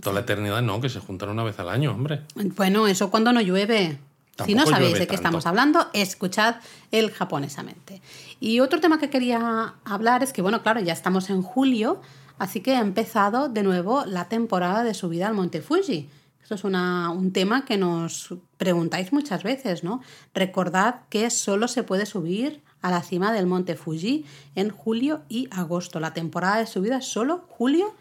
[0.00, 2.22] Toda la eternidad no, que se juntan una vez al año, hombre.
[2.56, 3.98] Bueno, eso cuando no llueve.
[4.46, 5.14] Si no sabéis de qué tanto.
[5.14, 6.56] estamos hablando, escuchad
[6.90, 8.02] el japonesamente.
[8.40, 12.00] Y otro tema que quería hablar es que, bueno, claro, ya estamos en julio,
[12.38, 16.08] así que ha empezado de nuevo la temporada de subida al Monte Fuji.
[16.42, 20.02] Esto es una- un tema que nos preguntáis muchas veces, ¿no?
[20.34, 25.48] Recordad que solo se puede subir a la cima del Monte Fuji en julio y
[25.50, 26.00] agosto.
[26.00, 27.94] La temporada de subida es solo julio y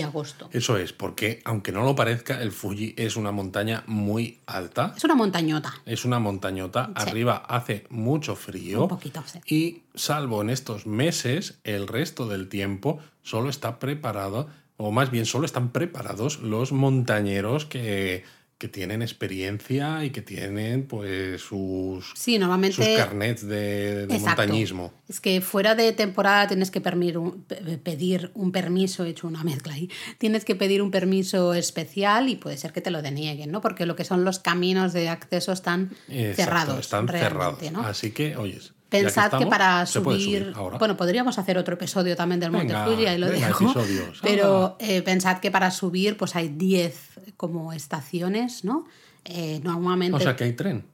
[0.00, 0.48] agosto.
[0.52, 4.94] Eso es, porque aunque no lo parezca, el Fuji es una montaña muy alta.
[4.96, 5.74] Es una montañota.
[5.84, 8.82] Es una montañota, arriba hace mucho frío.
[8.82, 9.40] Un poquito, sí.
[9.46, 15.26] Y salvo en estos meses, el resto del tiempo solo está preparado, o más bien
[15.26, 18.24] solo están preparados los montañeros que,
[18.60, 22.76] que tienen experiencia y que tienen pues sus, Sí, normalmente...
[22.76, 24.92] sus carnets de, de montañismo.
[25.08, 26.82] Es que fuera de temporada tienes que
[27.16, 27.42] un-
[27.82, 29.88] pedir un permiso, he hecho una mezcla ahí,
[30.18, 33.62] tienes que pedir un permiso especial y puede ser que te lo denieguen, ¿no?
[33.62, 36.80] Porque lo que son los caminos de acceso están Exacto, cerrados.
[36.80, 37.58] Están cerrados.
[37.86, 38.74] Así que, oyes.
[38.90, 43.18] Pensad que, estamos, para subir, bueno, podríamos hacer otro episodio también del Monte Fuji, ahí
[43.18, 43.64] lo venga, dejo.
[43.64, 44.18] episodios.
[44.22, 48.86] Pero eh, pensad que para subir pues hay 10 como estaciones, ¿no?
[49.24, 50.84] Eh, normalmente o sea que hay tren.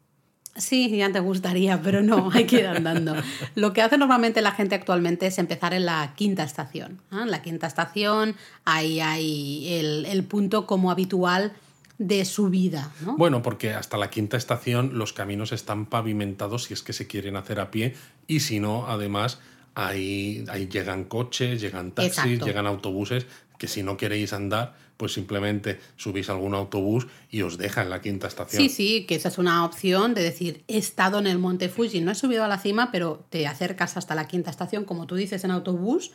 [0.56, 3.14] Sí, ya te gustaría, pero no, hay que ir andando.
[3.54, 7.02] Lo que hace normalmente la gente actualmente es empezar en la quinta estación.
[7.12, 11.52] En la quinta estación, ahí hay el, el punto como habitual
[11.98, 12.92] de subida.
[13.04, 13.16] ¿no?
[13.16, 17.36] Bueno, porque hasta la quinta estación los caminos están pavimentados si es que se quieren
[17.36, 17.94] hacer a pie
[18.26, 19.40] y si no, además,
[19.74, 22.46] ahí, ahí llegan coches, llegan taxis, Exacto.
[22.46, 23.26] llegan autobuses,
[23.58, 27.90] que si no queréis andar, pues simplemente subís a algún autobús y os deja en
[27.90, 28.62] la quinta estación.
[28.62, 32.00] Sí, sí, que esa es una opción de decir, he estado en el Monte Fuji,
[32.00, 35.14] no he subido a la cima, pero te acercas hasta la quinta estación, como tú
[35.14, 36.12] dices, en autobús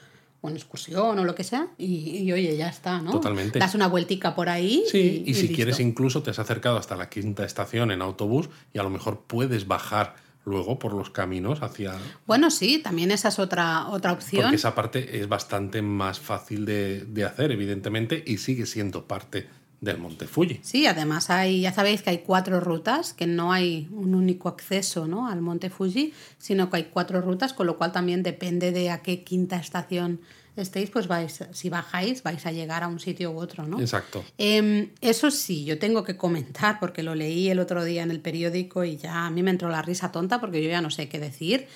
[0.49, 3.11] en excursión o lo que sea, y, y, oye, ya está, ¿no?
[3.11, 3.59] Totalmente.
[3.59, 4.83] Das una vueltica por ahí.
[4.89, 5.55] Sí, y, si listo.
[5.55, 9.21] quieres incluso te has acercado hasta la quinta estación en autobús y a lo mejor
[9.27, 11.95] puedes bajar luego por los caminos hacia...
[12.25, 14.43] Bueno, sí, también esa es otra, otra opción.
[14.43, 19.47] Porque esa parte es bastante más fácil de, de hacer, evidentemente, y sigue siendo parte
[19.81, 20.59] del Monte Fuji.
[20.61, 25.07] Sí, además hay, ya sabéis que hay cuatro rutas, que no hay un único acceso
[25.07, 25.27] ¿no?
[25.27, 29.01] al Monte Fuji, sino que hay cuatro rutas, con lo cual también depende de a
[29.01, 30.21] qué quinta estación
[30.55, 33.79] estéis, pues vais, si bajáis, vais a llegar a un sitio u otro, ¿no?
[33.79, 34.23] Exacto.
[34.37, 38.19] Em, eso sí, yo tengo que comentar, porque lo leí el otro día en el
[38.19, 41.09] periódico y ya a mí me entró la risa tonta porque yo ya no sé
[41.09, 41.67] qué decir.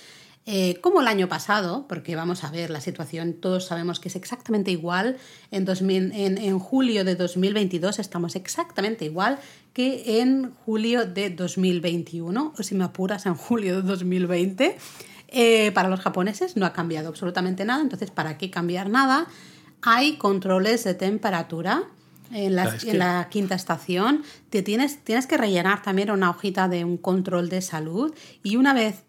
[0.47, 4.15] Eh, como el año pasado, porque vamos a ver, la situación todos sabemos que es
[4.15, 5.17] exactamente igual.
[5.49, 9.39] En, 2000, en, en, julio de 2022 estamos exactamente igual
[9.73, 14.77] que en julio de 2021, o si me apuras, en julio de 2020.
[15.29, 19.27] Eh, para los japoneses no ha cambiado absolutamente nada, entonces ¿para qué cambiar nada?
[19.81, 21.83] Hay controles de temperatura.
[22.31, 26.83] En la, en la, quinta estación te tienes, tienes que rellenar también una hojita de
[26.83, 29.03] un control de salud y una vez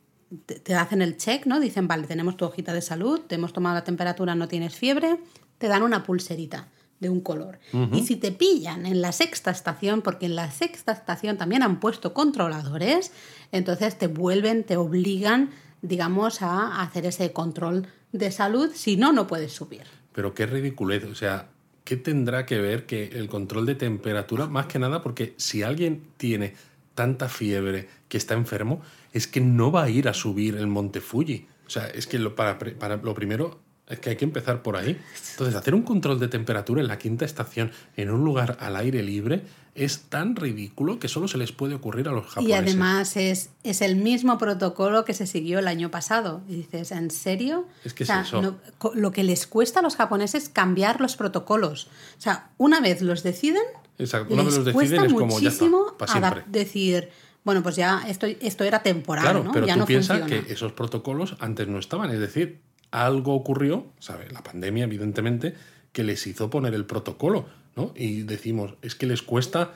[0.45, 1.61] te hacen el check, ¿no?
[1.61, 5.19] Dicen, vale, tenemos tu hojita de salud, te hemos tomado la temperatura, no tienes fiebre,
[5.59, 6.69] te dan una pulserita
[7.01, 7.59] de un color.
[7.73, 7.99] Uh -huh.
[7.99, 11.79] Y si te pillan en la sexta estación, porque en la sexta estación también han
[11.79, 13.13] puesto controladores,
[13.53, 15.51] entonces te vuelven, te obligan,
[15.83, 19.85] digamos, a hacer ese control de salud, si no, no puedes subir.
[20.13, 21.49] Pero qué ridiculez, o sea,
[21.85, 26.03] ¿qué tendrá que ver que el control de temperatura, más que nada, porque si alguien
[26.17, 26.55] tiene
[26.97, 28.83] tanta fiebre que está enfermo,
[29.13, 31.47] es que no va a ir a subir el monte Fuji.
[31.65, 34.77] O sea, es que lo, para, para, lo primero es que hay que empezar por
[34.77, 35.01] ahí.
[35.33, 39.03] Entonces, hacer un control de temperatura en la quinta estación, en un lugar al aire
[39.03, 39.45] libre,
[39.77, 42.49] es tan ridículo que solo se les puede ocurrir a los japoneses.
[42.49, 46.43] Y además es, es el mismo protocolo que se siguió el año pasado.
[46.49, 47.67] Y dices, ¿en serio?
[47.85, 48.43] Es que o sea, es eso.
[48.43, 48.59] No,
[48.95, 51.89] lo que les cuesta a los japoneses cambiar los protocolos.
[52.19, 53.63] O sea, una vez los deciden,
[53.99, 54.35] Exacto.
[54.35, 55.67] Les vez los cuesta deciden es como ya está,
[55.99, 57.09] para decir,
[57.45, 59.53] bueno, pues ya esto, esto era temporal, Claro, ¿no?
[59.53, 62.11] pero ya tú no piensas que esos protocolos antes no estaban.
[62.11, 64.33] Es decir, algo ocurrió, ¿sabes?
[64.33, 65.55] La pandemia, evidentemente,
[65.93, 67.93] que les hizo poner el protocolo, ¿no?
[67.95, 69.73] Y decimos, es que les cuesta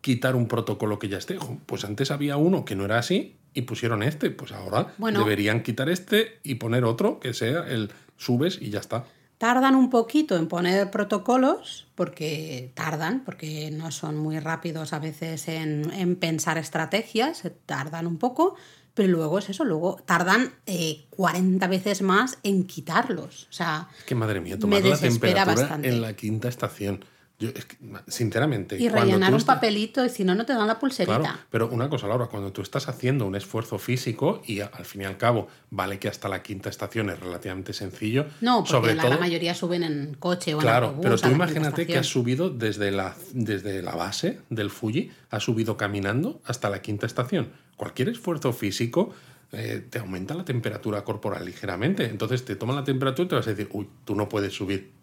[0.00, 1.38] quitar un protocolo que ya esté.
[1.66, 4.30] Pues antes había uno que no era así y pusieron este.
[4.30, 5.18] Pues ahora Bueno.
[5.20, 9.04] deberían quitar este y poner otro que sea el subes y ya está.
[9.38, 15.48] Tardan un poquito en poner protocolos, porque tardan, porque no son muy rápidos a veces
[15.48, 18.56] en, en pensar estrategias, tardan un poco,
[18.94, 23.46] pero luego es eso, luego tardan eh, 40 veces más en quitarlos.
[23.50, 25.88] O sea, Es que madre mía, Me tomar la temperatura bastante.
[25.88, 27.04] en la quinta estación.
[27.38, 27.76] Yo, es que,
[28.08, 31.18] sinceramente, y rellenar un estás- papelito y si no, no te dan la pulserita.
[31.18, 35.02] Claro, pero una cosa, Laura, cuando tú estás haciendo un esfuerzo físico y al fin
[35.02, 38.94] y al cabo vale que hasta la quinta estación es relativamente sencillo, No, porque sobre
[38.94, 42.06] la todo, gran mayoría suben en coche o en claro, pero tú imagínate que has
[42.06, 47.52] subido desde la, desde la base del Fuji, has subido caminando hasta la quinta estación.
[47.76, 49.12] Cualquier esfuerzo físico
[49.52, 53.46] eh, te aumenta la temperatura corporal ligeramente, entonces te toman la temperatura y te vas
[53.46, 54.95] a decir, uy, tú no puedes subir.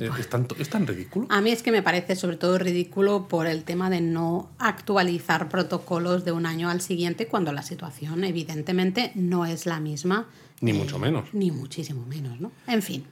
[0.00, 1.26] Eh, es, tan, es tan ridículo.
[1.30, 5.48] A mí es que me parece sobre todo ridículo por el tema de no actualizar
[5.48, 10.26] protocolos de un año al siguiente cuando la situación evidentemente no es la misma.
[10.60, 11.28] Ni eh, mucho menos.
[11.32, 12.52] Ni muchísimo menos, ¿no?
[12.66, 13.04] En fin.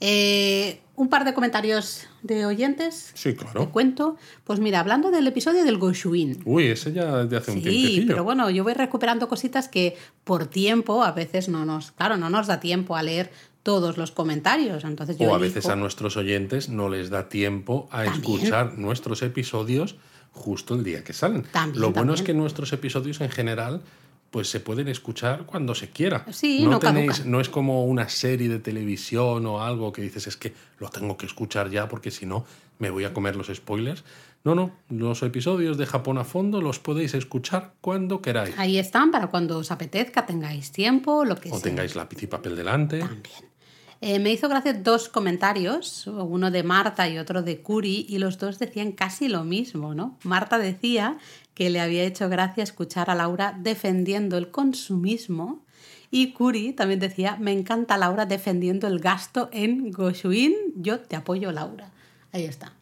[0.00, 3.10] Eh, un par de comentarios de oyentes.
[3.14, 3.70] Sí, Te claro.
[3.72, 4.16] cuento.
[4.44, 6.40] Pues mira, hablando del episodio del Goshuin.
[6.44, 8.06] Uy, ese ya desde hace un Sí, tiempecillo.
[8.08, 12.28] pero bueno, yo voy recuperando cositas que por tiempo a veces no nos, claro, no
[12.30, 13.30] nos da tiempo a leer
[13.64, 14.84] todos los comentarios.
[14.84, 18.14] Entonces yo O a elijo- veces a nuestros oyentes no les da tiempo a También.
[18.14, 19.96] escuchar nuestros episodios
[20.30, 21.42] justo el día que salen.
[21.50, 23.82] También, Lo bueno es que nuestros episodios en general
[24.30, 26.26] pues se pueden escuchar cuando se quiera.
[26.32, 30.26] Sí, no, no tenéis, no es como una serie de televisión o algo que dices
[30.26, 32.44] es que lo tengo que escuchar ya porque si no
[32.80, 34.02] me voy a comer los spoilers.
[34.42, 38.54] No, no, los episodios de Japón a fondo los podéis escuchar cuando queráis.
[38.58, 41.62] Ahí están para cuando os apetezca, tengáis tiempo, lo que O sea.
[41.62, 42.98] tengáis lápiz y papel delante.
[42.98, 43.22] También.
[44.00, 48.38] Eh, me hizo gracia dos comentarios, uno de Marta y otro de Curi, y los
[48.38, 50.18] dos decían casi lo mismo, ¿no?
[50.24, 51.18] Marta decía
[51.54, 55.64] que le había hecho gracia escuchar a Laura defendiendo el consumismo
[56.10, 61.50] y Curi también decía, me encanta Laura defendiendo el gasto en Goshuin, yo te apoyo
[61.50, 61.90] Laura.
[62.30, 62.72] Ahí está.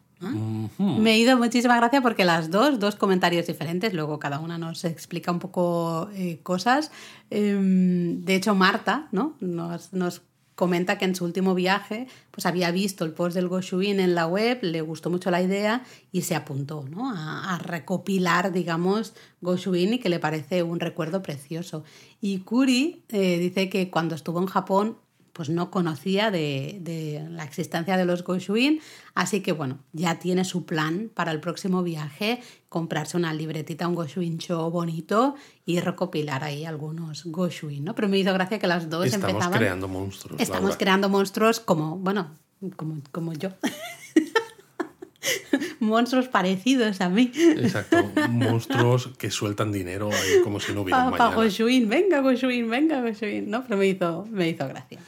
[0.77, 4.85] Me ha ido muchísima gracia porque las dos, dos comentarios diferentes, luego cada una nos
[4.85, 6.91] explica un poco eh, cosas.
[7.29, 9.33] Em, de hecho, Marta ¿no?
[9.39, 10.21] nos, nos
[10.63, 14.27] comenta que en su último viaje pues había visto el post del Goshuin en la
[14.27, 15.83] web, le gustó mucho la idea
[16.13, 17.11] y se apuntó ¿no?
[17.13, 21.83] a, recopilar, digamos, Goshuin y que le parece un recuerdo precioso.
[22.21, 24.95] Y Kuri eh, dice que cuando estuvo en Japón
[25.33, 28.79] pues no conocía de, de, la existencia de los Goshuin,
[29.15, 33.95] así que bueno, ya tiene su plan para el próximo viaje, comprarse una libretita, un
[33.95, 37.95] Goshuin show bonito y recopilar ahí algunos Goshuin, ¿no?
[37.95, 39.57] Pero me hizo gracia que las dos Estamos empezaban...
[39.57, 40.39] creando monstruos.
[40.39, 40.77] Estamos Laura.
[40.77, 42.29] creando monstruos como, bueno,
[42.75, 43.49] como, como yo.
[45.79, 47.31] monstruos parecidos a mí.
[47.35, 51.33] Exacto, monstruos que sueltan dinero ahí como si no hubiera mañana.
[51.33, 53.63] Goshuin, venga Goshuin, venga Goshuin, ¿no?
[53.63, 54.99] Pero me hizo, me hizo gracia.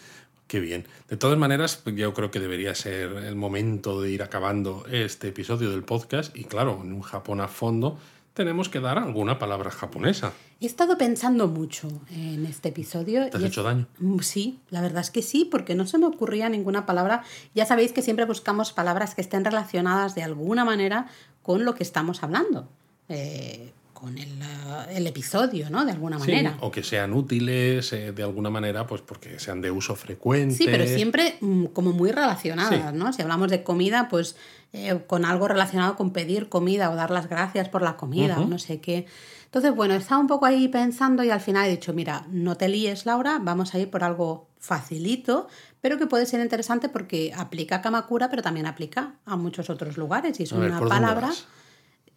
[0.48, 0.86] Qué bien.
[1.10, 5.72] De todas maneras, yo creo que debería ser el momento de ir acabando este episodio
[5.72, 6.36] del podcast.
[6.38, 7.98] Y claro, en un Japón a fondo
[8.36, 10.34] tenemos que dar alguna palabra japonesa.
[10.60, 13.30] He estado pensando mucho en este episodio.
[13.30, 13.88] ¿Te has y hecho daño?
[14.00, 17.24] Mm, Sí, la verdad es que sí, porque no se me ocurría ninguna palabra.
[17.56, 21.08] Ya sabéis que siempre buscamos palabras que estén relacionadas de alguna manera
[21.41, 22.68] con lo que estamos hablando,
[23.10, 23.72] eh,
[24.06, 25.84] con el, eh, el episodio, ¿no?
[25.84, 26.58] De alguna Sí, manera.
[26.62, 30.53] o que sean útiles eh, de alguna manera, pues porque sean de uso frecuente.
[30.53, 32.97] Sí, pero siempre mm, como muy relacionadas, Sí.
[32.97, 33.12] ¿no?
[33.14, 34.36] Si hablamos de comida, pues
[34.74, 38.45] eh, con algo relacionado con pedir comida o dar las gracias por la comida o
[38.45, 39.08] no sé qué.
[39.45, 42.68] Entonces, bueno, estaba un poco ahí pensando y al final he dicho, mira, no te
[42.70, 45.47] líes, Laura, vamos a ir por algo facilito,
[45.82, 49.97] pero que puede ser interesante porque aplica a Kamakura, pero también aplica a muchos otros
[49.97, 50.39] lugares.
[50.39, 51.32] Y es A una ¿por dónde palabra.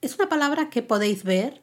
[0.00, 1.62] Es una palabra que podéis ver,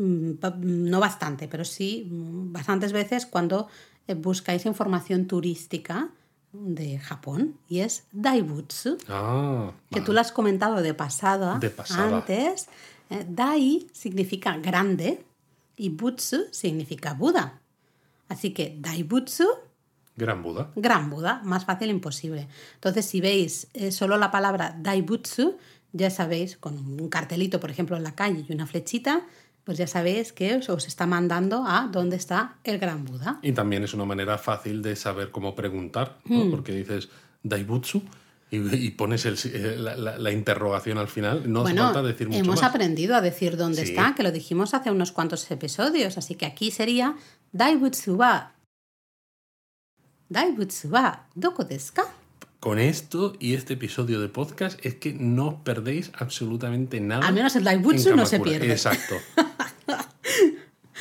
[0.00, 3.68] no bastante, pero sí mm, bastantes veces cuando
[4.06, 6.08] eh, buscáis información turística
[6.52, 10.06] de Japón y es Daibutsu, Ah, que vale.
[10.06, 12.18] tú lo has comentado de pasada, De pasada.
[12.18, 12.68] antes.
[13.10, 15.24] Eh, Dai significa grande
[15.76, 17.60] y Butsu significa Buda.
[18.28, 19.46] Así que Daibutsu
[20.16, 20.70] Gran Buda.
[20.76, 22.46] Gran Buda, más fácil imposible.
[22.74, 25.56] Entonces, si veis eh, solo la palabra Daibutsu,
[25.92, 29.22] ya sabéis, con un cartelito, por ejemplo, en la calle y una flechita,
[29.70, 33.38] pues ya sabéis que os, os está mandando a dónde está el Gran Buda.
[33.40, 36.46] Y también es una manera fácil de saber cómo preguntar, ¿no?
[36.46, 36.50] Hmm.
[36.50, 37.08] porque dices
[37.44, 38.02] Daibutsu
[38.50, 38.56] y,
[38.86, 41.44] y pones el- eh, la, la- la interrogación al final.
[41.52, 42.68] No bueno, hace falta decir mucho hemos más.
[42.68, 43.92] aprendido a decir dónde Sí.
[43.92, 47.14] está, que lo dijimos hace unos cuantos episodios, así que aquí sería
[47.52, 48.52] Daibutsu wa
[50.28, 52.06] Daibutsu wa doko desu ka?
[52.58, 57.26] Con esto y este episodio de podcast es que no os perdéis absolutamente nada.
[57.26, 58.70] Al menos el Daibutsu no se pierde.
[58.72, 59.14] Exacto.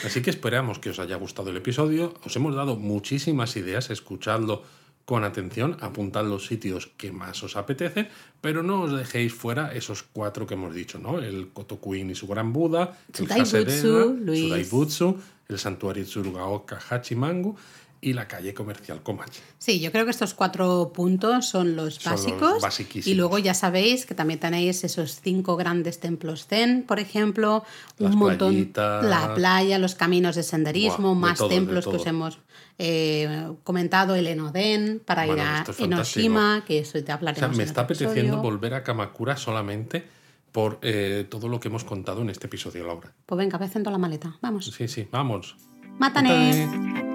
[0.06, 2.14] Así que esperamos que os haya gustado el episodio.
[2.24, 4.64] Os hemos dado muchísimas ideas, escuchadlo
[5.06, 8.10] con atención, apuntad los sitios que más os apetecen,
[8.42, 11.18] pero no os dejéis fuera esos cuatro que hemos dicho, ¿no?
[11.18, 14.42] El Kotokuin y su Gran Buda, el Luis.
[14.42, 17.58] Tsudaibutsu, el santuario Tsurugaoka Hachimangu
[18.02, 19.42] y la calle comercial Komachi.
[19.58, 22.62] Sí, yo creo que estos cuatro puntos son los Son los básicos.
[22.62, 23.08] basiquísimos.
[23.08, 27.64] y luego ya sabéis que también tenéis esos cinco grandes templos zen, por ejemplo,
[27.98, 29.04] Las un montón, playitas.
[29.06, 32.40] la playa, los caminos de senderismo, Buah, de más todo, templos que os hemos
[32.78, 35.80] eh, comentado, el Enoden para Bueno, ir a es.
[35.82, 37.58] Enoshima, que eso te O sea, hablaremos.
[37.58, 40.06] me en está apeteciendo volver a Kamakura solamente
[40.54, 43.12] por eh, todo lo que hemos contado en este episodio, Laura.
[43.26, 44.38] Pues venga, ve haciendo la maleta.
[44.42, 44.66] Vamos.
[44.74, 45.58] Sí, sí, vamos.
[46.00, 46.66] ¡Mátane!
[46.66, 47.09] Mátane.